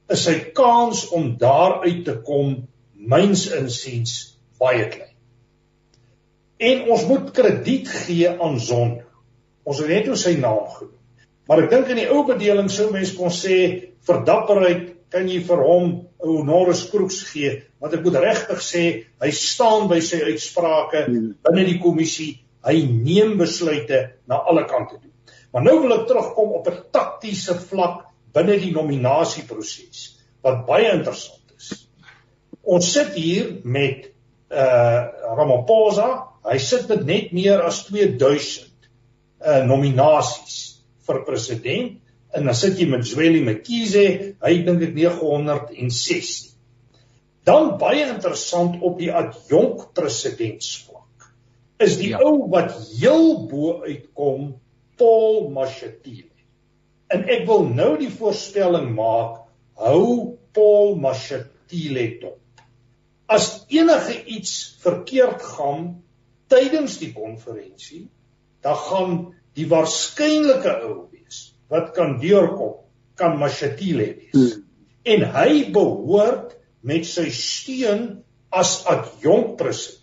[0.09, 5.17] is sy kans om daar uit te kom myns insiens baie klein.
[6.59, 9.05] En ons moet krediet gee aan Zondo.
[9.69, 10.95] Ons het net hoe sy naam genoem.
[11.49, 13.59] Maar ek dink in die ou bedeling sou mense kon sê
[14.09, 18.83] verdapperheid kan jy vir hom 'n honoris crux gee want ek moet regtig sê
[19.23, 21.35] hy staan by sy uitsprake hmm.
[21.45, 25.13] binne die kommissie hy neem besluite na alle kante toe
[25.53, 31.57] maar nou wil ek terugkom op 'n taktiese vlak binne die nominasieproses wat baie interessant
[31.57, 31.89] is
[32.63, 34.11] ons sit hier met
[34.49, 35.01] uh
[35.37, 36.09] Ramaphosa
[36.49, 38.69] hy sit met net meer as 2000
[39.45, 41.97] uh nominasies vir president
[42.37, 46.55] en dan sit jy met Zweli Mkhize, hy dink dit 916.
[47.49, 50.99] Dan baie interessant op die adjunk presidentsvlak
[51.79, 52.19] is die ja.
[52.27, 54.57] ou wat heel bo uitkom
[54.99, 56.27] Paul Mashatile.
[57.09, 59.45] En ek wil nou die voorstelling maak
[59.79, 62.43] hou Paul Mashatile dop.
[63.31, 65.89] As enige iets verkeerd gaan
[66.51, 68.09] tydens die konferensie,
[68.65, 69.17] dan gaan
[69.55, 72.88] die waarskynlike ou wees wat kan deurkom
[73.19, 74.33] kan Mashatile wees.
[74.33, 74.65] Hmm.
[75.09, 76.57] En hy behoort
[76.87, 78.23] met sy steun
[78.55, 79.99] as adjunk president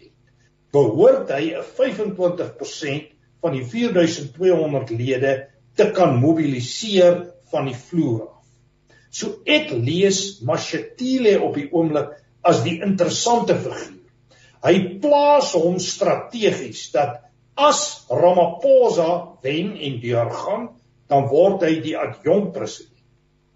[0.76, 3.12] behoort hy 'n 25%
[3.44, 5.34] van die 4200 lede
[5.76, 8.44] te kan mobiliseer van die vloer af.
[9.12, 14.02] So ek lees Mashatile op die oomblik as die interessante figuur.
[14.66, 17.22] Hy plaas hom strategies dat
[17.56, 20.68] as Ramaphosa wen en deurgaan,
[21.08, 22.95] dan word hy die adjunk president.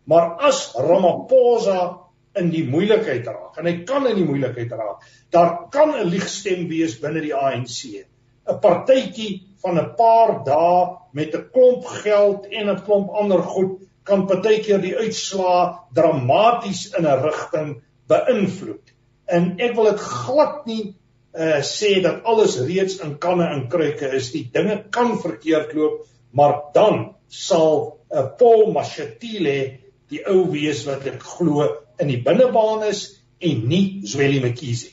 [0.10, 5.06] Maar as Ramaphosa in die moeilikheid raak en hy kan in die moeilikheid raak.
[5.34, 8.06] Daar kan 'n liegstem wees binne die ANC.
[8.50, 13.80] 'n Partytjie van 'n paar dae met 'n klomp geld en 'n klomp ander goed
[14.04, 18.94] kan partykeer die uitslaa dramaties in 'n rigting beïnvloed.
[19.28, 20.96] En ek wil dit glad nie
[21.34, 24.32] uh sê dat alles reeds in kanne en kruike is.
[24.32, 29.80] Die dinge kan verkeerd loop, maar dan sal 'n uh, Paul Mashatile
[30.10, 31.68] die ou wees wat ek glo
[32.02, 33.04] in die binnebaan is
[33.40, 34.92] en nie Zweli Mkhize.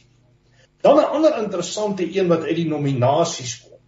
[0.83, 3.79] Dan 'n ander interessante een wat uit die nominasies kom,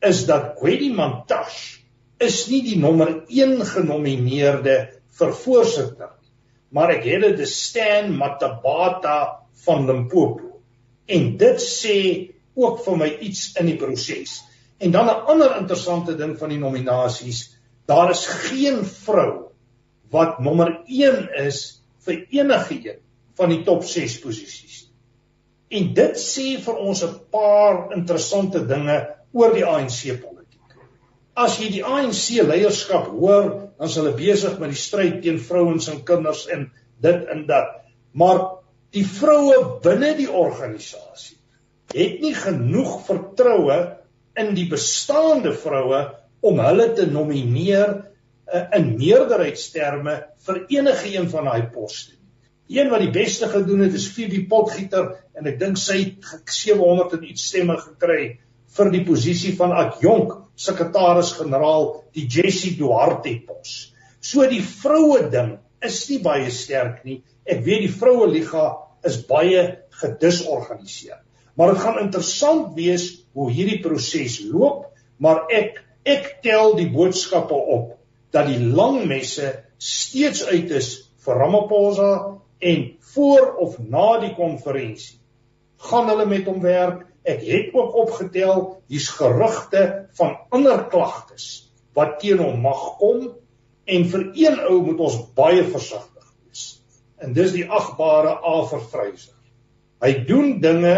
[0.00, 1.80] is dat Gwedi Mantashe
[2.18, 4.76] is nie die nommer 1 genomineerde
[5.18, 6.30] vir voorsitter nie,
[6.70, 10.60] maar ek het dit Stan Matabata van Limpopo.
[11.06, 11.98] En dit sê
[12.54, 14.42] ook vir my iets in die proses.
[14.78, 17.56] En dan 'n ander interessante ding van die nominasies,
[17.86, 19.51] daar is geen vrou
[20.12, 21.62] wat nommer 1 is
[22.04, 23.00] vir enige een
[23.38, 24.86] van die top 6 posisies.
[25.72, 28.98] En dit sê vir ons 'n paar interessante dinge
[29.32, 30.76] oor die ANC politiek.
[31.34, 35.88] As jy die ANC leierskap hoor, dan is hulle besig met die stryd teen vrouens
[35.88, 37.80] en kinders en dit en dat.
[38.12, 38.60] Maar
[38.92, 41.38] die vroue binne die organisasie
[41.92, 43.78] het nie genoeg vertroue
[44.36, 46.04] in die bestaande vroue
[46.40, 48.11] om hulle te nomineer
[48.52, 52.18] uh, in meerderheidsterme vir enige een van daai poste.
[52.72, 57.18] Een wat die beste gedoen het is Phoebe Potgieter en ek dink sy het 700
[57.18, 58.22] en iets stemme gekry
[58.76, 63.92] vir die posisie van adjunk sekretaris-generaal die Jessie Duarte pos.
[64.20, 67.20] So die vroue ding is nie baie sterk nie.
[67.44, 68.70] Ek weet die vroue liga
[69.04, 69.64] is baie
[70.00, 71.20] gedisorganiseer.
[71.58, 74.86] Maar dit gaan interessant wees hoe hierdie proses loop,
[75.18, 77.98] maar ek ek tel die boodskappe op
[78.32, 80.92] dat die lang messe steeds uit is
[81.24, 82.12] vir Ramaphosa
[82.62, 85.18] en voor of na die konferensie
[85.82, 87.06] gaan hulle met hom werk.
[87.22, 89.82] Ek het ook opgetel hier's gerugte
[90.18, 93.28] van ander klagtes wat teen hom mag kom
[93.86, 96.64] en vir een ou moet ons baie versigtig wees.
[97.22, 99.34] En dis die agbare Averfryser.
[100.02, 100.96] Hy doen dinge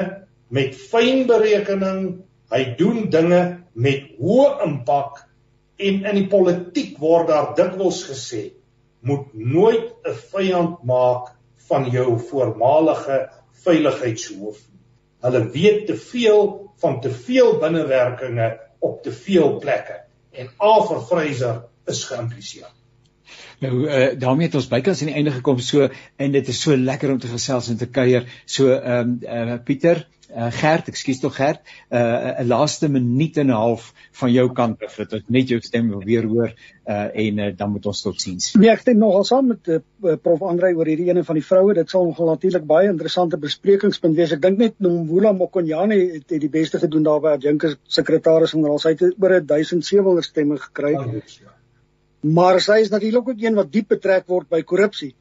[0.55, 3.43] met fyn berekening, hy doen dinge
[3.75, 5.25] met hoë impak
[5.77, 8.53] En in die politiek word daar dikwels gesê
[9.05, 11.35] moet nooit 'n vyand maak
[11.69, 13.31] van jou voormalige
[13.65, 14.59] veiligheidshoof.
[15.21, 20.01] Hulle weet te veel van te veel binnewerkinge op te veel plekke
[20.31, 22.71] en Alfred Fraser is geïmpliseer.
[23.59, 26.77] Nou uh, daarmee het ons bykans aan die einde gekom so en dit is so
[26.77, 28.27] lekker om te gesels en te kuier.
[28.45, 33.37] So ehm um, uh, Pieter, uh, Gert, ekskuus tog Gert, eh, 'n uh, laaste minuut
[33.37, 36.53] en 'n half van jou kant af dat ek net jou stem wil weer hoor
[36.87, 38.53] uh, en uh, dan moet ons totsiens.
[38.55, 39.79] Nee, ek stem nogal saam met uh,
[40.23, 41.75] Prof Andrei oor hierdie ene van die vroue.
[41.75, 44.33] Dit sal nogal natuurlik baie interessante besprekingspunt wees.
[44.33, 48.81] Ek dink net Nomvula Mokonyane het, het die beste gedoen daar by Adjunke sekretaris-generaal.
[48.85, 50.93] Hy het oor 1700 stemme gekry.
[50.93, 51.53] Ja,
[52.21, 55.15] maar sy is natuurlik ook een wat diep betrek word by korrupsie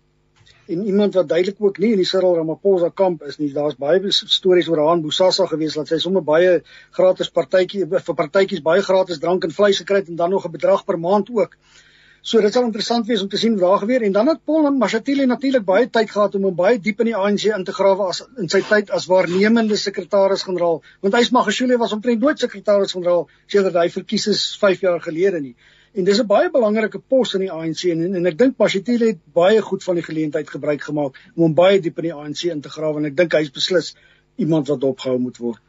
[0.68, 3.51] en iemand wat duidelik ook nie in die Cyril Ramaphosa kamp is nie.
[3.53, 6.61] Daar's baie stories oor haar Bosasa gewees dat sy sommer baie
[6.91, 10.51] gratis partytjie vir partytjies baie gratis drank en vleis gekry het en dan nog 'n
[10.51, 11.57] bedrag per maand ook.
[12.22, 14.72] So dit sal interessant wees om te sien wat daar gebeur en dan het Paul
[14.72, 18.07] Mashatile natuurlik baie tyd gehad om hom baie diep in die ANC in te grawe
[18.07, 23.76] as in sy tyd as waarnemende sekretaris-generaal want hy's Magashule was omtrent nooit sekretaris-generaal sedert
[23.76, 25.55] hy verkies is 5 jaar gelede nie.
[25.93, 29.11] En dis 'n baie belangrike pos in die ANC en en, en ek dink Pashatile
[29.11, 32.41] het baie goed van die geleentheid gebruik gemaak om hom baie diep in die ANC
[32.53, 33.91] in te grawe en ek dink hy's beslis
[34.45, 35.61] iemand wat opgehou moet word.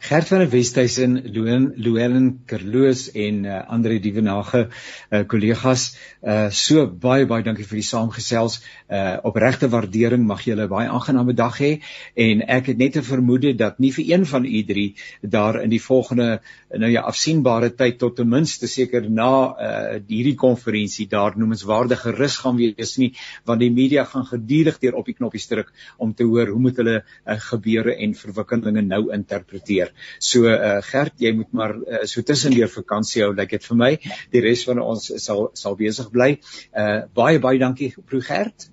[0.00, 4.68] Gert van der Westhuizen, Louwelen Kerloos en uh, Andre Dievenage
[5.10, 8.60] uh, kollegas, uh, so baie baie dankie vir die saamgesels.
[8.90, 11.70] Uh, opregte waardering mag julle baie aangename dag hê
[12.18, 15.70] en ek het net 'n vermoede dat nie vir een van u drie daar in
[15.70, 16.40] die volgende
[16.74, 22.36] nou ja afsienbare tyd tot ten minste seker na uh, hierdie konferensie daar noemenswaardige rus
[22.36, 23.12] gaan wees nie
[23.44, 26.76] want die media gaan gedurig deur op die knoppies druk om te hoor hoe moet
[26.76, 29.59] hulle uh, gebeure en verwikkelinge nou interpreteer.
[30.18, 33.92] So uh, Gert, jy moet maar uh, so tussendeur vakansie hou, lyk dit vir my.
[34.32, 36.38] Die res van ons sal sal besig bly.
[36.72, 38.70] Uh baie baie dankie Prof Gert.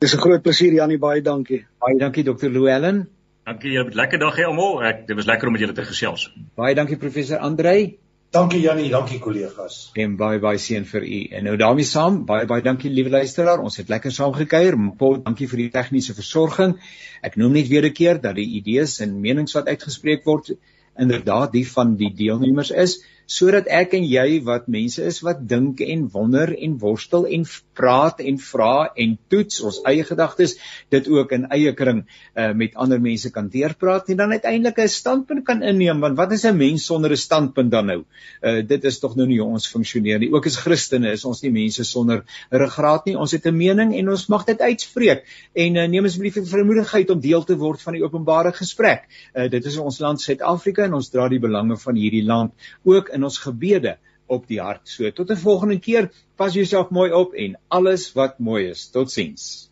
[0.00, 1.64] Dis 'n groot plesier Janie, baie dankie.
[1.80, 2.50] Baie dankie Dr.
[2.50, 3.08] Louwelen.
[3.44, 4.82] Dankie, julle het 'n lekker dag hê almal.
[4.82, 6.32] Ek dit was lekker om met julle te gesels.
[6.56, 7.98] Baie dankie professor Andrei.
[8.34, 9.74] Dankie Jannie, dankie kollegas.
[9.94, 11.18] En baie baie seën vir u.
[11.38, 13.60] En nou daarmee saam, baie baie dankie liewe luisteraar.
[13.62, 14.74] Ons het lekker saam gekuier.
[14.98, 16.74] Paul, dankie vir die tegniese versorging.
[17.22, 20.50] Ek noem net weer 'n keer dat die idees en menings wat uitgespreek word
[20.98, 25.80] inderdaad die van die deelnemers is sodat ek en jy wat mense is wat dink
[25.80, 27.44] en wonder en worstel en
[27.74, 30.56] praat en vra en toets ons eie gedagtes
[30.90, 32.04] dit ook in eie kring
[32.36, 36.32] uh, met ander mense kan deurpraat en dan uiteindelik 'n standpunt kan inneem want wat
[36.32, 38.04] is 'n mens sonder 'n standpunt dan nou?
[38.42, 40.30] Uh, dit is tog nou nie hoe ons funksioneer nie.
[40.32, 43.16] Ook as Christene is ons nie mense sonder ruggraat nie.
[43.16, 45.24] Ons het 'n mening en ons mag dit uitspreek.
[45.54, 49.08] En uh, neem asseblief die vermoedigheid om deel te word van die openbare gesprek.
[49.34, 52.52] Uh, dit is ons land Suid-Afrika en ons dra die belange van hierdie land
[52.84, 53.96] ook in ons gebede
[54.26, 54.88] op die hart.
[54.88, 58.88] So tot 'n volgende keer, pas jouself mooi op en alles wat mooi is.
[58.90, 59.70] Totsiens.